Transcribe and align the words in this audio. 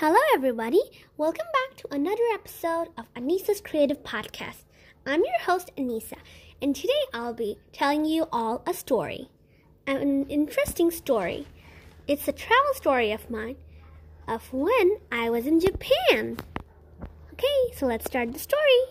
Hello, 0.00 0.20
everybody. 0.32 0.80
Welcome 1.16 1.46
back 1.52 1.76
to 1.78 1.92
another 1.92 2.22
episode 2.32 2.86
of 2.96 3.12
Anisa's 3.14 3.60
Creative 3.60 4.00
Podcast. 4.04 4.62
I'm 5.04 5.24
your 5.24 5.40
host, 5.40 5.72
Anisa, 5.76 6.18
and 6.62 6.76
today 6.76 7.02
I'll 7.12 7.34
be 7.34 7.58
telling 7.72 8.04
you 8.04 8.28
all 8.30 8.62
a 8.64 8.74
story. 8.74 9.28
An 9.88 10.24
interesting 10.28 10.92
story. 10.92 11.48
It's 12.06 12.28
a 12.28 12.32
travel 12.32 12.74
story 12.74 13.10
of 13.10 13.28
mine 13.28 13.56
of 14.28 14.52
when 14.52 14.98
I 15.10 15.30
was 15.30 15.48
in 15.48 15.58
Japan. 15.58 16.36
Okay, 17.32 17.74
so 17.74 17.86
let's 17.86 18.06
start 18.06 18.32
the 18.32 18.38
story. 18.38 18.82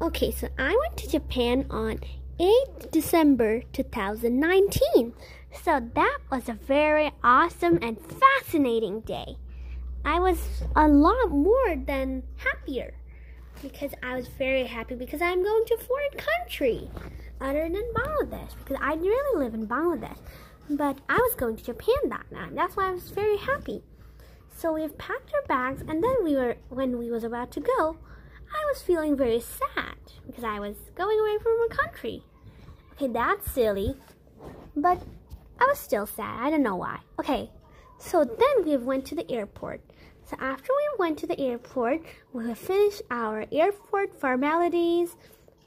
Okay, 0.00 0.30
so 0.30 0.48
I 0.58 0.78
went 0.80 0.96
to 0.96 1.10
Japan 1.10 1.66
on 1.68 2.00
8th 2.38 2.90
December 2.90 3.64
2019. 3.74 5.12
So 5.62 5.90
that 5.92 6.18
was 6.32 6.48
a 6.48 6.54
very 6.54 7.12
awesome 7.22 7.78
and 7.82 7.98
fascinating 8.00 9.00
day. 9.00 9.36
I 10.04 10.18
was 10.18 10.38
a 10.76 10.88
lot 10.88 11.30
more 11.30 11.76
than 11.76 12.22
happier 12.36 12.94
because 13.62 13.92
I 14.02 14.16
was 14.16 14.28
very 14.28 14.64
happy 14.64 14.94
because 14.94 15.20
I'm 15.20 15.42
going 15.42 15.64
to 15.66 15.76
foreign 15.76 16.16
country 16.16 16.90
other 17.40 17.68
than 17.68 17.92
Bangladesh 17.94 18.56
because 18.58 18.78
I 18.80 18.94
really 18.94 19.44
live 19.44 19.54
in 19.54 19.66
Bangladesh. 19.66 20.18
But 20.70 20.98
I 21.08 21.16
was 21.16 21.34
going 21.34 21.56
to 21.56 21.64
Japan 21.64 22.08
that 22.08 22.30
night. 22.30 22.54
That's 22.54 22.76
why 22.76 22.88
I 22.88 22.92
was 22.92 23.10
very 23.10 23.36
happy. 23.36 23.82
So 24.56 24.72
we've 24.72 24.96
packed 24.96 25.32
our 25.34 25.42
bags 25.46 25.82
and 25.82 26.02
then 26.02 26.16
we 26.22 26.34
were 26.36 26.56
when 26.68 26.98
we 26.98 27.10
was 27.10 27.24
about 27.24 27.50
to 27.52 27.60
go, 27.60 27.96
I 28.52 28.64
was 28.72 28.82
feeling 28.82 29.16
very 29.16 29.40
sad 29.40 29.96
because 30.26 30.44
I 30.44 30.60
was 30.60 30.76
going 30.94 31.18
away 31.18 31.38
from 31.42 31.58
a 31.70 31.74
country. 31.74 32.22
Okay, 32.92 33.08
that's 33.08 33.50
silly. 33.50 33.96
But 34.76 35.02
I 35.58 35.66
was 35.66 35.78
still 35.78 36.06
sad. 36.06 36.40
I 36.40 36.50
don't 36.50 36.62
know 36.62 36.76
why. 36.76 37.00
Okay, 37.18 37.50
so 38.00 38.24
then 38.24 38.64
we 38.64 38.76
went 38.78 39.04
to 39.06 39.14
the 39.14 39.30
airport. 39.30 39.82
So 40.24 40.36
after 40.40 40.72
we 40.72 40.98
went 40.98 41.18
to 41.18 41.26
the 41.26 41.38
airport, 41.38 42.02
we 42.32 42.48
have 42.48 42.58
finished 42.58 43.02
our 43.10 43.44
airport 43.52 44.18
formalities, 44.18 45.16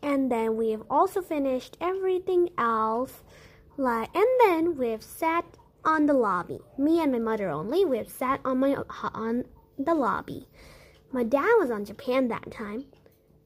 and 0.02 0.32
then 0.32 0.58
we 0.58 0.72
have 0.72 0.84
also 0.90 1.22
finished 1.22 1.78
everything 1.80 2.50
else. 2.58 3.24
Like, 3.78 4.10
and 4.16 4.26
then 4.42 4.78
we 4.78 4.90
have 4.90 5.04
sat 5.04 5.46
on 5.86 6.08
the 6.08 6.14
lobby. 6.14 6.60
Me 6.78 7.02
and 7.02 7.12
my 7.12 7.20
mother 7.20 7.50
only. 7.50 7.86
We 7.86 7.98
have 7.98 8.10
sat 8.10 8.40
on 8.44 8.60
my 8.60 8.78
on 9.14 9.46
the 9.78 9.94
lobby. 9.94 10.48
My 11.12 11.24
dad 11.24 11.56
was 11.60 11.70
on 11.70 11.86
Japan 11.86 12.28
that 12.30 12.52
time. 12.52 12.86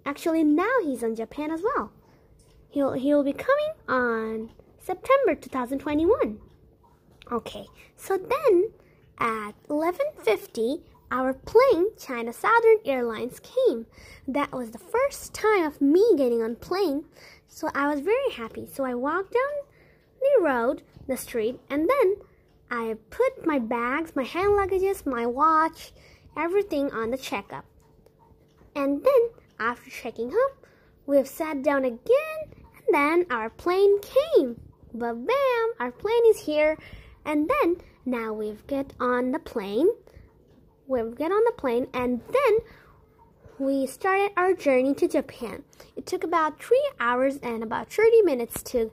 Actually, 0.05 0.43
now 0.43 0.71
he's 0.83 1.03
on 1.03 1.15
Japan 1.15 1.51
as 1.51 1.61
well. 1.61 1.91
He'll 2.69 2.93
he'll 2.93 3.23
be 3.23 3.33
coming 3.33 3.73
on 3.87 4.51
September 4.79 5.35
2021. 5.35 6.39
Okay, 7.29 7.67
so 7.97 8.17
then 8.17 8.71
at 9.19 9.51
11:50, 9.69 10.81
our 11.11 11.33
plane, 11.33 11.87
China 11.97 12.31
Southern 12.31 12.79
Airlines, 12.85 13.41
came. 13.41 13.85
That 14.25 14.53
was 14.53 14.71
the 14.71 14.79
first 14.79 15.33
time 15.33 15.65
of 15.65 15.81
me 15.81 16.13
getting 16.15 16.41
on 16.41 16.55
plane, 16.55 17.03
so 17.47 17.69
I 17.75 17.93
was 17.93 17.99
very 17.99 18.31
happy. 18.31 18.65
So 18.65 18.85
I 18.85 18.93
walked 18.93 19.33
down 19.33 19.65
the 20.21 20.41
road, 20.41 20.83
the 21.07 21.17
street, 21.17 21.59
and 21.69 21.89
then 21.89 22.15
I 22.71 22.95
put 23.09 23.45
my 23.45 23.59
bags, 23.59 24.15
my 24.15 24.23
hand 24.23 24.51
luggages, 24.51 25.05
my 25.05 25.25
watch, 25.25 25.91
everything 26.37 26.91
on 26.91 27.11
the 27.11 27.17
checkup. 27.17 27.65
And 28.73 29.03
then 29.03 29.29
after 29.59 29.89
checking 29.89 30.29
up, 30.29 30.65
we 31.05 31.17
have 31.17 31.27
sat 31.27 31.61
down 31.61 31.83
again, 31.83 32.39
and 32.77 32.85
then 32.91 33.25
our 33.29 33.49
plane 33.49 33.99
came. 34.01 34.61
But 34.93 35.25
bam, 35.25 35.73
our 35.79 35.91
plane 35.91 36.25
is 36.27 36.39
here. 36.39 36.77
And 37.27 37.49
then 37.49 37.75
now 38.05 38.31
we've 38.31 38.65
get 38.67 38.93
on 39.01 39.31
the 39.33 39.39
plane. 39.39 39.89
We've 40.87 41.13
get 41.13 41.29
on 41.29 41.43
the 41.43 41.51
plane 41.57 41.87
and 41.93 42.21
then 42.31 42.59
we 43.59 43.85
started 43.85 44.31
our 44.37 44.53
journey 44.53 44.93
to 44.93 45.07
Japan. 45.09 45.63
It 45.97 46.05
took 46.05 46.23
about 46.23 46.63
three 46.63 46.89
hours 47.01 47.37
and 47.43 47.63
about 47.63 47.91
30 47.91 48.21
minutes 48.21 48.63
to 48.71 48.91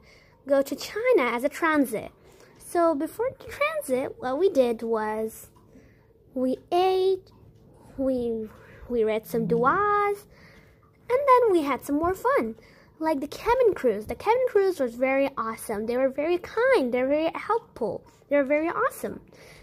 go 0.49 0.63
to 0.63 0.75
China 0.75 1.31
as 1.31 1.45
a 1.45 1.49
transit. 1.49 2.11
So 2.59 2.93
before 2.95 3.31
the 3.39 3.47
transit, 3.47 4.17
what 4.19 4.39
we 4.39 4.51
did 4.51 4.83
was 4.83 5.51
we 6.35 6.57
ate, 6.73 7.31
we 7.97 8.49
we 8.89 9.05
read 9.05 9.27
some 9.27 9.47
duas, 9.47 10.27
and 11.09 11.21
then 11.29 11.53
we 11.53 11.63
had 11.63 11.85
some 11.85 11.97
more 11.97 12.15
fun 12.15 12.57
like 12.99 13.21
the 13.21 13.29
cabin 13.29 13.75
crews. 13.75 14.07
The 14.07 14.15
cabin 14.15 14.47
crews 14.49 14.81
was 14.81 14.95
very 14.95 15.29
awesome. 15.37 15.87
They 15.87 15.97
were 15.97 16.09
very 16.09 16.39
kind. 16.39 16.93
they 16.93 17.03
were 17.03 17.09
very 17.09 17.31
helpful. 17.35 18.03
They're 18.29 18.45
very 18.45 18.69
awesome. 18.69 19.21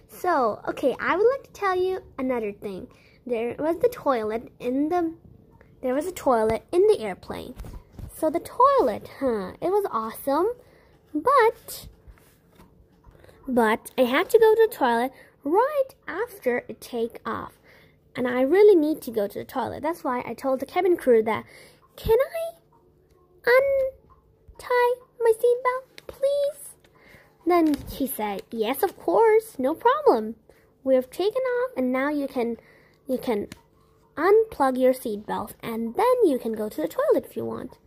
So, 0.08 0.62
okay, 0.68 0.96
I 1.00 1.16
would 1.16 1.28
like 1.32 1.44
to 1.44 1.52
tell 1.52 1.76
you 1.76 2.02
another 2.18 2.52
thing. 2.52 2.88
There 3.26 3.56
was 3.58 3.78
the 3.78 3.90
toilet 3.90 4.52
in 4.60 4.90
the 4.90 5.14
there 5.82 5.96
was 5.96 6.06
a 6.06 6.12
toilet 6.12 6.64
in 6.72 6.86
the 6.88 7.00
airplane. 7.00 7.56
So 8.16 8.30
the 8.30 8.40
toilet, 8.40 9.10
huh? 9.20 9.54
It 9.62 9.70
was 9.70 9.86
awesome, 9.92 10.52
but 11.14 11.88
but 13.48 13.92
I 13.98 14.04
had 14.04 14.30
to 14.30 14.40
go 14.40 14.54
to 14.54 14.68
the 14.70 14.76
toilet 14.76 15.12
right 15.44 15.90
after 16.08 16.64
it 16.68 16.80
take 16.80 17.20
off. 17.26 17.54
And 18.16 18.28
I 18.28 18.42
really 18.42 18.76
need 18.76 19.02
to 19.04 19.12
go 19.12 19.28
to 19.28 19.40
the 19.40 19.46
toilet. 19.46 19.82
That's 19.82 20.04
why 20.04 20.24
I 20.26 20.34
told 20.34 20.60
the 20.60 20.66
cabin 20.66 20.98
crew 20.98 21.24
that 21.24 21.46
can 21.96 22.18
I 22.20 22.54
untie 23.46 24.96
my 25.20 25.32
seatbelt, 25.32 26.06
please? 26.08 26.71
Then 27.46 27.76
she 27.90 28.08
said, 28.08 28.44
Yes, 28.52 28.84
of 28.84 28.98
course, 28.98 29.58
no 29.58 29.74
problem. 29.74 30.36
We 30.84 30.96
have 30.96 31.10
taken 31.10 31.42
off 31.42 31.72
and 31.78 31.92
now 31.92 32.10
you 32.10 32.28
can 32.28 32.58
you 33.08 33.18
can 33.18 33.48
unplug 34.16 34.78
your 34.78 34.94
seatbelt 34.94 35.54
and 35.62 35.96
then 35.96 36.16
you 36.26 36.38
can 36.40 36.54
go 36.54 36.70
to 36.70 36.82
the 36.82 36.88
toilet 36.88 37.26
if 37.26 37.36
you 37.36 37.46
want. 37.46 37.78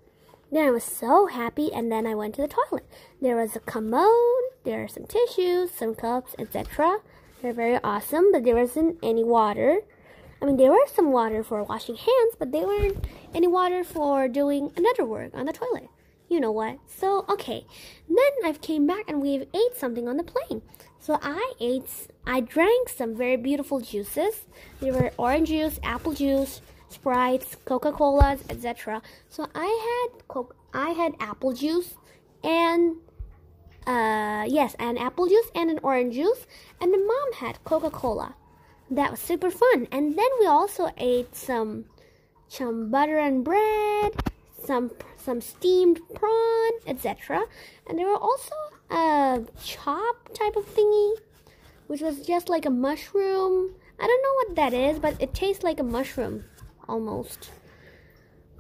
Then 0.51 0.67
I 0.67 0.71
was 0.71 0.85
so 0.85 1.27
happy 1.27 1.73
and 1.73 1.91
then 1.91 2.07
I 2.07 2.15
went 2.15 2.35
to 2.37 2.43
the 2.43 2.49
toilet. 2.49 2.87
There 3.21 3.37
was 3.37 3.57
a 3.57 3.61
commode, 3.61 4.45
there 4.65 4.83
are 4.85 4.89
some 4.89 5.07
tissues, 5.07 5.71
some 5.71 5.95
cups, 5.95 6.35
etc. 6.39 7.01
They're 7.43 7.53
very 7.53 7.79
awesome, 7.83 8.31
but 8.33 8.45
there 8.45 8.55
wasn't 8.55 8.99
any 9.03 9.25
water. 9.25 9.81
I 10.41 10.47
mean, 10.47 10.57
there 10.57 10.71
were 10.71 10.87
some 10.87 11.13
water 11.13 11.43
for 11.43 11.63
washing 11.63 11.97
hands, 11.97 12.37
but 12.39 12.53
there 12.53 12.67
weren't 12.67 13.05
any 13.35 13.47
water 13.47 13.83
for 13.83 14.29
doing 14.29 14.73
another 14.77 15.05
work 15.05 15.31
on 15.35 15.47
the 15.47 15.53
toilet. 15.53 15.89
You 16.35 16.41
know 16.41 16.51
what? 16.51 16.79
So, 16.87 17.25
okay. 17.29 17.65
Then 18.09 18.33
I've 18.45 18.61
came 18.61 18.87
back 18.87 19.05
and 19.09 19.23
we've 19.23 19.47
ate 19.55 19.77
something 19.77 20.09
on 20.09 20.17
the 20.17 20.25
plane. 20.25 20.63
So 20.99 21.19
I 21.23 21.53
ate, 21.61 21.89
I 22.27 22.41
drank 22.41 22.89
some 22.89 23.15
very 23.15 23.37
beautiful 23.37 23.81
juices. 23.81 24.45
There 24.81 24.93
were 24.93 25.13
orange 25.17 25.49
juice, 25.51 25.79
apple 25.85 26.13
juice, 26.13 26.61
Sprites, 26.89 27.57
Coca-Colas, 27.65 28.41
etc. 28.51 29.01
So 29.29 29.47
I 29.55 29.69
had 29.89 30.27
Coke, 30.27 30.57
I 30.73 30.91
had 30.91 31.15
apple 31.21 31.53
juice 31.53 31.95
and 32.43 32.97
uh 33.87 34.45
yes, 34.49 34.75
an 34.81 34.99
apple 34.99 35.29
juice 35.29 35.51
and 35.55 35.71
an 35.71 35.79
orange 35.83 36.15
juice, 36.15 36.47
and 36.81 36.93
the 36.93 36.99
mom 36.99 37.33
had 37.35 37.63
Coca-Cola 37.65 38.35
that 38.91 39.11
was 39.11 39.21
super 39.21 39.51
fun. 39.51 39.89
And 39.93 40.17
then 40.17 40.31
we 40.41 40.47
also 40.47 40.91
ate 40.97 41.35
some 41.37 41.87
some 42.49 42.91
butter 42.91 43.19
and 43.19 43.45
bread, 43.45 44.13
some 44.65 44.91
some 45.25 45.41
steamed 45.41 46.01
prawn, 46.15 46.73
etc. 46.87 47.45
And 47.87 47.99
there 47.99 48.07
were 48.07 48.17
also 48.17 48.55
a 48.91 49.43
chop 49.63 50.35
type 50.35 50.57
of 50.57 50.67
thingy, 50.67 51.15
which 51.87 52.01
was 52.01 52.27
just 52.27 52.49
like 52.49 52.67
a 52.67 52.71
mushroom. 52.71 53.75
I 53.99 54.07
don't 54.07 54.23
know 54.23 54.35
what 54.35 54.57
that 54.57 54.75
is, 54.75 54.99
but 54.99 55.21
it 55.21 55.35
tastes 55.35 55.65
like 55.65 55.81
a 55.81 55.85
mushroom 55.85 56.45
almost. 56.89 57.51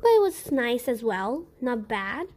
But 0.01 0.09
it 0.09 0.23
was 0.23 0.53
nice 0.53 0.89
as 0.89 1.03
well, 1.03 1.45
not 1.61 1.89
bad. 1.89 2.29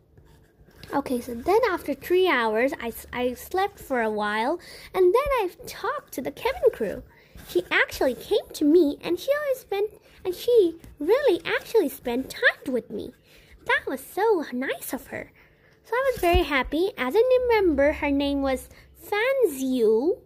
Okay, 0.94 1.20
so 1.20 1.34
then 1.34 1.60
after 1.70 1.94
three 1.94 2.30
hours, 2.30 2.72
I, 2.82 2.94
I 3.12 3.34
slept 3.34 3.80
for 3.80 4.02
a 4.02 4.10
while, 4.10 4.60
and 4.94 5.14
then 5.14 5.30
I 5.42 5.50
talked 5.66 6.14
to 6.14 6.22
the 6.22 6.32
cabin 6.32 6.70
crew 6.72 7.04
she 7.48 7.64
actually 7.72 8.16
came 8.16 8.48
to 8.54 8.66
me 8.66 8.98
and 9.02 9.20
she 9.20 9.30
always 9.42 9.60
spent 9.60 9.92
and 10.26 10.36
she 10.36 10.78
really 11.00 11.42
actually 11.46 11.90
spent 11.90 12.30
time 12.30 12.74
with 12.74 12.90
me. 12.90 13.14
That 13.68 13.84
was 13.86 14.02
so 14.02 14.46
nice 14.54 14.94
of 14.94 15.08
her. 15.08 15.32
So 15.84 15.92
I 15.94 16.12
was 16.12 16.22
very 16.22 16.44
happy. 16.44 16.92
As 16.98 17.14
I 17.16 17.40
remember, 17.50 17.94
her 17.94 18.10
name 18.10 18.42
was 18.42 18.70
Fan 18.96 19.20
Ziyu. 19.50 20.20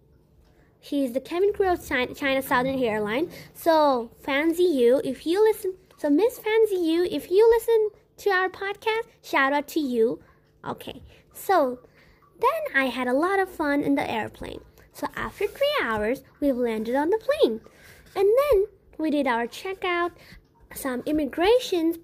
She's 0.79 1.13
the 1.13 1.19
cabin 1.19 1.51
crew 1.53 1.71
of 1.71 1.85
China, 1.85 2.41
Southern 2.41 2.83
Airline. 2.83 3.31
So 3.53 4.11
Fan 4.19 4.53
Ziyu, 4.53 5.01
if 5.03 5.25
you 5.25 5.43
listen, 5.43 5.75
so 5.97 6.09
Miss 6.09 6.39
Fan 6.39 6.65
Ziyu, 6.71 7.07
if 7.11 7.29
you 7.29 7.47
listen 7.49 7.89
to 8.17 8.29
our 8.31 8.49
podcast, 8.49 9.07
shout 9.23 9.53
out 9.53 9.67
to 9.69 9.79
you. 9.79 10.19
Okay, 10.67 11.01
so 11.33 11.79
then 12.39 12.75
I 12.75 12.85
had 12.85 13.07
a 13.07 13.13
lot 13.13 13.39
of 13.39 13.49
fun 13.49 13.81
in 13.81 13.95
the 13.95 14.09
airplane. 14.09 14.61
So 14.93 15.07
after 15.15 15.47
three 15.47 15.75
hours, 15.83 16.23
we've 16.39 16.57
landed 16.57 16.95
on 16.95 17.09
the 17.09 17.17
plane. 17.19 17.61
And 18.15 18.27
then 18.27 18.65
we 18.97 19.09
did 19.09 19.25
our 19.25 19.47
checkout, 19.47 20.11
some 20.73 21.01
immigrations, 21.05 21.97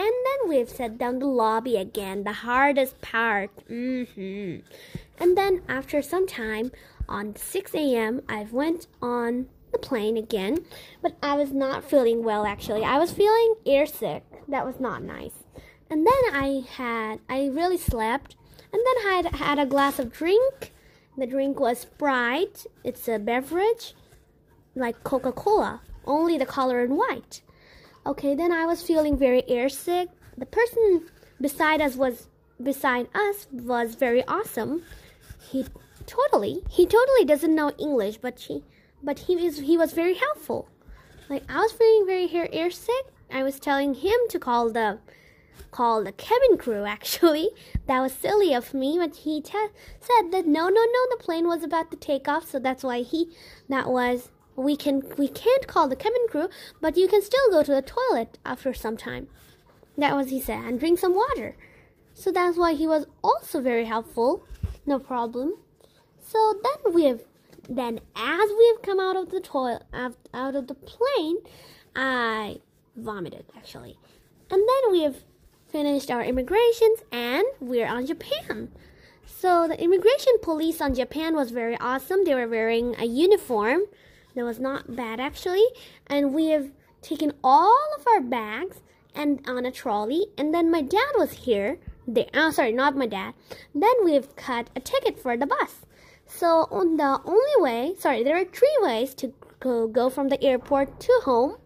and 0.00 0.12
then 0.24 0.48
we've 0.48 0.68
sat 0.70 0.96
down 0.96 1.18
the 1.18 1.26
lobby 1.26 1.76
again, 1.76 2.24
the 2.24 2.32
hardest 2.32 3.00
part. 3.02 3.50
Mm-hmm. 3.68 4.60
And 5.18 5.36
then 5.36 5.62
after 5.68 6.00
some 6.00 6.26
time, 6.26 6.72
on 7.06 7.36
6 7.36 7.74
a.m., 7.74 8.22
I 8.28 8.46
went 8.50 8.86
on 9.02 9.48
the 9.72 9.78
plane 9.78 10.16
again, 10.16 10.64
but 11.02 11.16
I 11.22 11.34
was 11.34 11.52
not 11.52 11.84
feeling 11.84 12.24
well 12.24 12.46
actually. 12.46 12.82
I 12.82 12.98
was 12.98 13.12
feeling 13.12 13.56
airsick. 13.66 14.22
That 14.48 14.64
was 14.64 14.80
not 14.80 15.02
nice. 15.02 15.44
And 15.90 16.06
then 16.06 16.22
I 16.32 16.64
had 16.66 17.20
I 17.28 17.48
really 17.48 17.76
slept, 17.76 18.36
and 18.72 18.80
then 18.86 19.06
I 19.06 19.22
had 19.22 19.34
had 19.34 19.58
a 19.58 19.66
glass 19.66 19.98
of 19.98 20.12
drink. 20.12 20.72
The 21.18 21.26
drink 21.26 21.60
was 21.60 21.80
Sprite. 21.80 22.64
It's 22.84 23.06
a 23.06 23.18
beverage 23.18 23.94
like 24.74 25.04
Coca-Cola, 25.04 25.82
only 26.06 26.38
the 26.38 26.46
color 26.46 26.82
in 26.82 26.96
white. 26.96 27.42
Okay, 28.10 28.34
then 28.34 28.50
I 28.50 28.66
was 28.66 28.82
feeling 28.82 29.16
very 29.16 29.42
airsick. 29.42 30.08
The 30.36 30.44
person 30.44 31.06
beside 31.40 31.80
us 31.80 31.94
was 31.94 32.26
beside 32.60 33.06
us 33.14 33.46
was 33.52 33.94
very 33.94 34.24
awesome. 34.26 34.82
He 35.48 35.64
totally 36.06 36.64
he 36.68 36.86
totally 36.86 37.24
doesn't 37.24 37.54
know 37.54 37.70
English, 37.78 38.16
but 38.16 38.40
he 38.40 38.64
but 39.00 39.20
he 39.20 39.34
is 39.46 39.60
he 39.60 39.78
was 39.78 39.92
very 39.92 40.14
helpful. 40.14 40.68
Like 41.28 41.44
I 41.48 41.60
was 41.60 41.70
feeling 41.70 42.04
very 42.04 42.26
airsick. 42.48 43.04
I 43.32 43.44
was 43.44 43.60
telling 43.60 43.94
him 43.94 44.18
to 44.30 44.40
call 44.40 44.72
the 44.72 44.98
call 45.70 46.02
the 46.02 46.10
cabin 46.10 46.58
crew 46.58 46.84
actually. 46.96 47.50
That 47.86 48.00
was 48.00 48.12
silly 48.12 48.52
of 48.52 48.74
me, 48.74 48.98
but 48.98 49.14
he 49.18 49.40
said 49.40 50.32
that 50.32 50.48
no 50.48 50.68
no 50.68 50.84
no 50.96 51.02
the 51.10 51.20
plane 51.20 51.46
was 51.46 51.62
about 51.62 51.92
to 51.92 51.96
take 51.96 52.26
off, 52.26 52.50
so 52.50 52.58
that's 52.58 52.82
why 52.82 53.02
he 53.02 53.30
that 53.68 53.88
was 53.88 54.30
we 54.60 54.76
can 54.76 55.02
we 55.16 55.28
can't 55.28 55.66
call 55.66 55.88
the 55.88 55.96
cabin 55.96 56.26
crew, 56.28 56.48
but 56.80 56.96
you 56.96 57.08
can 57.08 57.22
still 57.22 57.50
go 57.50 57.62
to 57.62 57.72
the 57.72 57.82
toilet 57.82 58.38
after 58.44 58.74
some 58.74 58.96
time. 58.96 59.28
That 59.96 60.14
was 60.14 60.30
he 60.30 60.40
said, 60.40 60.64
and 60.64 60.78
drink 60.78 60.98
some 60.98 61.14
water. 61.14 61.56
So 62.14 62.30
that's 62.30 62.58
why 62.58 62.74
he 62.74 62.86
was 62.86 63.06
also 63.24 63.60
very 63.60 63.86
helpful. 63.86 64.44
No 64.86 64.98
problem. 64.98 65.54
So 66.20 66.60
then 66.62 66.94
we 66.94 67.04
have 67.04 67.22
then 67.68 68.00
as 68.16 68.50
we 68.58 68.66
have 68.68 68.82
come 68.82 69.00
out 69.00 69.16
of 69.16 69.30
the 69.30 69.40
toilet 69.40 69.82
out 69.92 70.54
of 70.54 70.66
the 70.66 70.74
plane, 70.74 71.38
I 71.96 72.60
vomited 72.96 73.46
actually. 73.56 73.98
And 74.50 74.60
then 74.68 74.92
we 74.92 75.02
have 75.02 75.16
finished 75.68 76.10
our 76.10 76.22
immigrations 76.22 77.00
and 77.12 77.44
we're 77.60 77.86
on 77.86 78.06
Japan. 78.06 78.70
So 79.24 79.68
the 79.68 79.80
immigration 79.82 80.34
police 80.42 80.80
on 80.80 80.94
Japan 80.94 81.34
was 81.34 81.50
very 81.50 81.78
awesome. 81.78 82.24
They 82.24 82.34
were 82.34 82.48
wearing 82.48 82.96
a 82.98 83.06
uniform 83.06 83.82
that 84.34 84.44
was 84.44 84.60
not 84.60 84.96
bad 84.96 85.20
actually. 85.20 85.64
And 86.06 86.34
we 86.34 86.48
have 86.48 86.70
taken 87.02 87.32
all 87.42 87.76
of 87.98 88.06
our 88.06 88.20
bags 88.20 88.80
and 89.14 89.40
on 89.48 89.66
a 89.66 89.72
trolley. 89.72 90.26
And 90.38 90.54
then 90.54 90.70
my 90.70 90.82
dad 90.82 91.12
was 91.16 91.32
here. 91.32 91.78
There, 92.06 92.26
oh, 92.34 92.50
sorry, 92.50 92.72
not 92.72 92.96
my 92.96 93.06
dad. 93.06 93.34
Then 93.74 94.04
we've 94.04 94.34
cut 94.36 94.70
a 94.74 94.80
ticket 94.80 95.18
for 95.18 95.36
the 95.36 95.46
bus. 95.46 95.86
So 96.26 96.68
on 96.70 96.96
the 96.96 97.20
only 97.24 97.56
way, 97.58 97.94
sorry, 97.98 98.22
there 98.22 98.36
are 98.36 98.44
three 98.44 98.76
ways 98.80 99.14
to 99.16 99.32
go, 99.58 99.86
go 99.86 100.08
from 100.10 100.28
the 100.28 100.42
airport 100.42 101.00
to 101.00 101.20
home. 101.24 101.56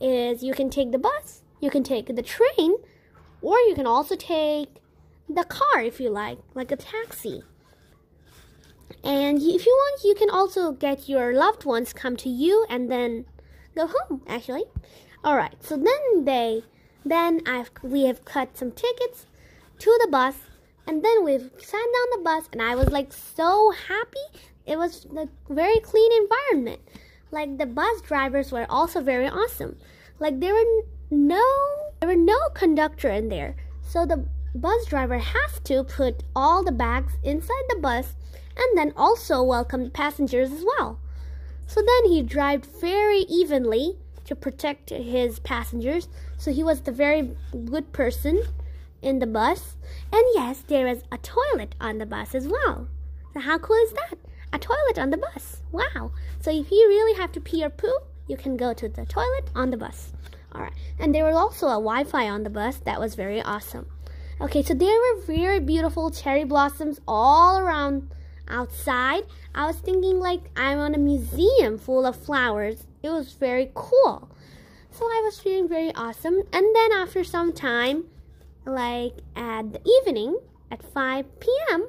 Is 0.00 0.42
you 0.42 0.54
can 0.54 0.70
take 0.70 0.92
the 0.92 0.98
bus, 0.98 1.42
you 1.60 1.70
can 1.70 1.82
take 1.82 2.14
the 2.14 2.22
train, 2.22 2.76
or 3.40 3.58
you 3.60 3.74
can 3.74 3.86
also 3.86 4.16
take 4.16 4.68
the 5.28 5.44
car 5.44 5.80
if 5.80 6.00
you 6.00 6.10
like, 6.10 6.38
like 6.54 6.70
a 6.70 6.76
taxi. 6.76 7.42
And 9.04 9.36
if 9.42 9.66
you 9.66 9.72
want, 9.72 10.02
you 10.02 10.14
can 10.14 10.30
also 10.30 10.72
get 10.72 11.08
your 11.10 11.34
loved 11.34 11.66
ones 11.66 11.92
come 11.92 12.16
to 12.16 12.30
you 12.30 12.64
and 12.70 12.90
then 12.90 13.26
go 13.76 13.86
home. 13.86 14.22
Actually, 14.26 14.64
all 15.22 15.36
right. 15.36 15.54
So 15.60 15.76
then 15.76 16.24
they, 16.24 16.62
then 17.04 17.42
I've 17.46 17.70
we 17.82 18.04
have 18.04 18.24
cut 18.24 18.56
some 18.56 18.72
tickets 18.72 19.26
to 19.80 19.98
the 20.02 20.08
bus, 20.10 20.36
and 20.86 21.04
then 21.04 21.22
we've 21.22 21.50
sat 21.58 21.72
down 21.72 22.08
the 22.12 22.22
bus, 22.24 22.48
and 22.52 22.62
I 22.62 22.74
was 22.74 22.88
like 22.88 23.12
so 23.12 23.72
happy. 23.88 24.40
It 24.64 24.78
was 24.78 25.06
a 25.16 25.28
very 25.50 25.80
clean 25.80 26.10
environment. 26.22 26.80
Like 27.30 27.58
the 27.58 27.66
bus 27.66 28.00
drivers 28.00 28.52
were 28.52 28.66
also 28.70 29.02
very 29.02 29.28
awesome. 29.28 29.76
Like 30.18 30.40
there 30.40 30.54
were 30.54 30.82
no 31.10 31.44
there 32.00 32.08
were 32.08 32.16
no 32.16 32.38
conductor 32.54 33.10
in 33.10 33.28
there, 33.28 33.56
so 33.82 34.06
the 34.06 34.24
bus 34.54 34.86
driver 34.86 35.18
has 35.18 35.60
to 35.64 35.84
put 35.84 36.22
all 36.34 36.64
the 36.64 36.72
bags 36.72 37.14
inside 37.22 37.64
the 37.68 37.80
bus 37.80 38.14
and 38.56 38.78
then 38.78 38.92
also 38.96 39.42
welcomed 39.42 39.92
passengers 39.92 40.50
as 40.50 40.64
well. 40.64 40.98
So 41.66 41.80
then 41.80 42.10
he 42.10 42.22
drove 42.22 42.64
very 42.64 43.20
evenly 43.20 43.96
to 44.26 44.34
protect 44.34 44.90
his 44.90 45.38
passengers. 45.38 46.08
So 46.36 46.52
he 46.52 46.62
was 46.62 46.82
the 46.82 46.92
very 46.92 47.36
good 47.66 47.92
person 47.92 48.42
in 49.02 49.18
the 49.18 49.26
bus. 49.26 49.76
And 50.12 50.22
yes, 50.34 50.62
there 50.66 50.86
is 50.86 51.02
a 51.10 51.18
toilet 51.18 51.74
on 51.80 51.98
the 51.98 52.06
bus 52.06 52.34
as 52.34 52.48
well. 52.48 52.88
So 53.32 53.40
how 53.40 53.58
cool 53.58 53.76
is 53.84 53.92
that? 53.92 54.18
A 54.52 54.58
toilet 54.58 54.98
on 54.98 55.10
the 55.10 55.16
bus. 55.16 55.62
Wow. 55.72 56.12
So 56.40 56.50
if 56.50 56.70
you 56.70 56.88
really 56.88 57.18
have 57.18 57.32
to 57.32 57.40
pee 57.40 57.64
or 57.64 57.70
poo, 57.70 57.98
you 58.26 58.36
can 58.36 58.56
go 58.56 58.72
to 58.72 58.88
the 58.88 59.04
toilet 59.04 59.50
on 59.54 59.70
the 59.70 59.76
bus. 59.76 60.12
All 60.52 60.62
right. 60.62 60.72
And 60.98 61.14
there 61.14 61.24
was 61.24 61.34
also 61.34 61.66
a 61.66 61.72
Wi-Fi 61.72 62.28
on 62.28 62.44
the 62.44 62.50
bus. 62.50 62.76
That 62.78 63.00
was 63.00 63.14
very 63.14 63.42
awesome. 63.42 63.86
Okay, 64.40 64.62
so 64.62 64.74
there 64.74 64.88
were 64.88 65.22
very 65.26 65.60
beautiful 65.60 66.10
cherry 66.10 66.44
blossoms 66.44 67.00
all 67.06 67.58
around 67.58 68.10
outside. 68.48 69.24
I 69.54 69.66
was 69.66 69.76
thinking 69.76 70.18
like 70.18 70.42
I'm 70.56 70.78
on 70.78 70.94
a 70.94 70.98
museum 70.98 71.78
full 71.78 72.06
of 72.06 72.16
flowers. 72.16 72.86
It 73.02 73.10
was 73.10 73.32
very 73.32 73.70
cool. 73.74 74.28
So 74.90 75.04
I 75.06 75.22
was 75.24 75.40
feeling 75.40 75.68
very 75.68 75.92
awesome. 75.94 76.42
And 76.52 76.76
then 76.76 76.92
after 76.92 77.24
some 77.24 77.52
time, 77.52 78.04
like 78.64 79.14
at 79.34 79.72
the 79.72 79.80
evening 79.84 80.38
at 80.70 80.82
5 80.82 81.40
p.m., 81.40 81.88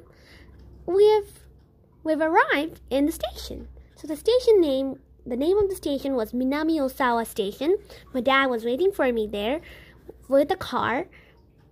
we've 0.86 1.40
we've 2.02 2.20
arrived 2.20 2.80
in 2.90 3.06
the 3.06 3.12
station. 3.12 3.68
So 3.94 4.06
the 4.06 4.16
station 4.16 4.60
name 4.60 4.98
the 5.26 5.36
name 5.36 5.58
of 5.58 5.68
the 5.68 5.74
station 5.74 6.14
was 6.14 6.32
Minami 6.32 6.78
Osawa 6.78 7.26
Station. 7.26 7.78
My 8.14 8.20
dad 8.20 8.46
was 8.46 8.64
waiting 8.64 8.92
for 8.92 9.12
me 9.12 9.26
there 9.26 9.60
with 10.28 10.52
a 10.52 10.56
car. 10.56 11.06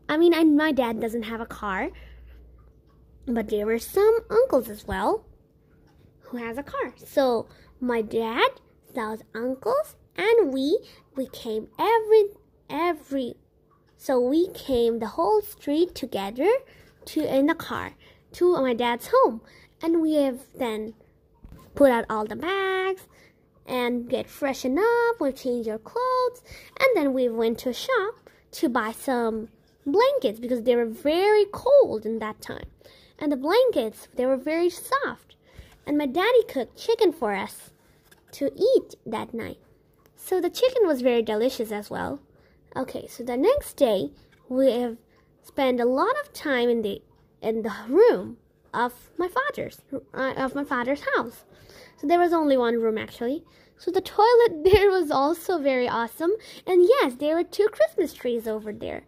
I 0.08 0.16
mean, 0.16 0.34
I, 0.34 0.42
my 0.42 0.72
dad 0.72 1.00
doesn't 1.00 1.22
have 1.24 1.40
a 1.40 1.46
car, 1.46 1.90
but 3.26 3.48
there 3.48 3.66
were 3.66 3.78
some 3.78 4.20
uncles 4.30 4.68
as 4.68 4.86
well 4.86 5.24
who 6.20 6.36
has 6.38 6.58
a 6.58 6.62
car. 6.62 6.94
So 6.96 7.46
my 7.80 8.02
dad, 8.02 8.48
those 8.94 9.22
uncles, 9.34 9.96
and 10.16 10.52
we 10.52 10.78
we 11.16 11.26
came 11.28 11.68
every 11.78 12.24
every 12.68 13.34
so 13.96 14.20
we 14.20 14.48
came 14.48 14.98
the 14.98 15.08
whole 15.08 15.40
street 15.42 15.94
together 15.94 16.50
to 17.06 17.20
in 17.24 17.46
the 17.46 17.54
car 17.54 17.94
to 18.32 18.56
my 18.60 18.74
dad's 18.74 19.10
home. 19.12 19.40
And 19.82 20.00
we 20.00 20.14
have 20.14 20.40
then 20.56 20.94
put 21.74 21.90
out 21.90 22.04
all 22.08 22.24
the 22.24 22.36
bags 22.36 23.02
and 23.66 24.08
get 24.08 24.28
freshened 24.28 24.78
up, 24.78 25.20
we 25.20 25.32
change 25.32 25.68
our 25.68 25.78
clothes, 25.78 26.42
and 26.78 26.88
then 26.94 27.12
we 27.14 27.28
went 27.28 27.58
to 27.60 27.70
a 27.70 27.74
shop 27.74 28.30
to 28.52 28.68
buy 28.68 28.92
some 28.92 29.48
blankets 29.86 30.38
because 30.38 30.62
they 30.62 30.76
were 30.76 30.86
very 30.86 31.44
cold 31.52 32.06
in 32.06 32.18
that 32.18 32.40
time 32.40 32.66
and 33.18 33.30
the 33.30 33.36
blankets, 33.36 34.08
they 34.16 34.26
were 34.26 34.36
very 34.36 34.70
soft. 34.70 35.36
And 35.86 35.98
my 35.98 36.06
daddy 36.06 36.42
cooked 36.48 36.76
chicken 36.78 37.12
for 37.12 37.34
us 37.34 37.70
to 38.32 38.50
eat 38.56 38.94
that 39.06 39.34
night. 39.34 39.58
So 40.16 40.40
the 40.40 40.50
chicken 40.50 40.86
was 40.86 41.02
very 41.02 41.22
delicious 41.22 41.70
as 41.70 41.90
well. 41.90 42.20
Okay, 42.74 43.06
so 43.06 43.22
the 43.22 43.36
next 43.36 43.74
day 43.76 44.10
we 44.48 44.72
have 44.72 44.96
spent 45.42 45.80
a 45.80 45.84
lot 45.84 46.16
of 46.20 46.32
time 46.32 46.68
in 46.68 46.82
the 46.82 47.02
in 47.42 47.62
the 47.62 47.72
room 47.88 48.38
of 48.72 49.10
my 49.18 49.28
father's 49.28 49.80
uh, 49.92 50.32
of 50.36 50.54
my 50.54 50.64
father's 50.64 51.02
house. 51.14 51.44
So 51.96 52.06
there 52.06 52.18
was 52.18 52.32
only 52.32 52.56
one 52.56 52.80
room 52.80 52.98
actually. 52.98 53.44
So 53.76 53.90
the 53.90 54.00
toilet 54.00 54.64
there 54.64 54.90
was 54.90 55.10
also 55.10 55.58
very 55.58 55.88
awesome. 55.88 56.32
And 56.66 56.88
yes, 56.88 57.14
there 57.14 57.36
were 57.36 57.44
two 57.44 57.68
Christmas 57.70 58.14
trees 58.14 58.48
over 58.48 58.72
there. 58.72 59.04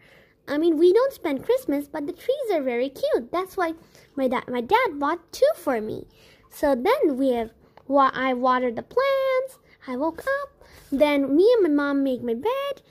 I 0.49 0.59
mean, 0.59 0.79
we 0.79 0.93
don't 0.93 1.13
spend 1.13 1.45
Christmas, 1.45 1.89
but 1.89 2.07
the 2.07 2.13
trees 2.13 2.51
are 2.53 2.63
very 2.63 2.89
cute. 2.89 3.33
That's 3.33 3.57
why 3.57 3.75
my 4.15 4.29
dad 4.29 4.49
my 4.49 4.61
dad 4.61 4.99
bought 4.99 5.33
two 5.33 5.53
for 5.57 5.81
me. 5.81 6.07
So 6.51 6.75
then 6.75 7.17
we 7.17 7.31
have 7.31 7.51
I 7.89 8.35
watered 8.35 8.77
the 8.77 8.83
plants. 8.83 9.59
I 9.87 9.97
woke 9.97 10.21
up. 10.21 10.65
Then 10.91 11.37
me 11.37 11.53
and 11.55 11.63
my 11.63 11.85
mom 11.85 12.05
make 12.05 12.23
my 12.23 12.35
bed, 12.35 12.83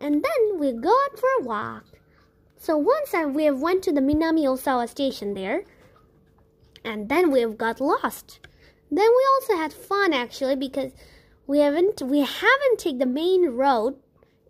and 0.00 0.24
then 0.24 0.58
we 0.58 0.72
go 0.72 0.90
out 0.90 1.18
for 1.18 1.28
a 1.38 1.42
walk. 1.42 1.84
So 2.56 2.76
once 2.76 3.12
I, 3.14 3.24
we 3.26 3.44
have 3.44 3.60
went 3.60 3.82
to 3.84 3.92
the 3.92 4.00
Minami 4.00 4.44
Osawa 4.44 4.88
station 4.88 5.34
there, 5.34 5.64
and 6.84 7.08
then 7.08 7.32
we 7.32 7.40
have 7.40 7.58
got 7.58 7.80
lost. 7.80 8.38
Then 8.90 9.08
we 9.08 9.26
also 9.34 9.56
had 9.56 9.72
fun 9.72 10.12
actually 10.12 10.56
because 10.56 10.92
we 11.46 11.58
haven't 11.58 12.02
we 12.02 12.20
haven't 12.20 12.78
take 12.78 12.98
the 12.98 13.06
main 13.06 13.50
road 13.50 13.96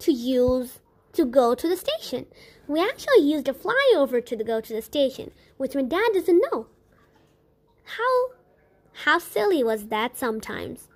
to 0.01 0.13
use 0.13 0.81
to 1.13 1.25
go 1.25 1.55
to 1.55 1.69
the 1.69 1.77
station. 1.77 2.27
We 2.67 2.81
actually 2.81 3.23
used 3.23 3.49
a 3.49 3.55
flyover 3.55 4.25
to 4.25 4.37
go 4.45 4.61
to 4.61 4.73
the 4.73 4.83
station, 4.83 5.33
which 5.57 5.75
my 5.75 5.83
dad 5.83 6.11
doesn't 6.15 6.43
know. 6.51 6.67
How 7.85 8.31
how 9.05 9.19
silly 9.19 9.65
was 9.65 9.89
that 9.89 10.19
sometimes? 10.19 10.89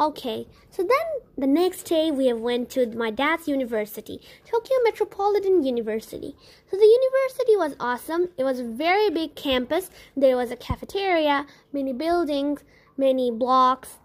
Okay, 0.00 0.48
so 0.70 0.82
then 0.82 1.22
the 1.38 1.46
next 1.46 1.84
day 1.84 2.10
we 2.10 2.32
went 2.32 2.68
to 2.70 2.86
my 2.96 3.12
dad's 3.12 3.46
university, 3.46 4.20
Tokyo 4.44 4.76
Metropolitan 4.82 5.62
University. 5.62 6.34
So 6.68 6.76
the 6.76 6.84
university 6.84 7.56
was 7.56 7.76
awesome. 7.78 8.30
It 8.36 8.42
was 8.42 8.58
a 8.58 8.64
very 8.64 9.08
big 9.10 9.36
campus. 9.36 9.90
There 10.16 10.36
was 10.36 10.50
a 10.50 10.56
cafeteria, 10.56 11.46
many 11.72 11.92
buildings, 11.92 12.64
many 12.96 13.30
blocks, 13.30 13.98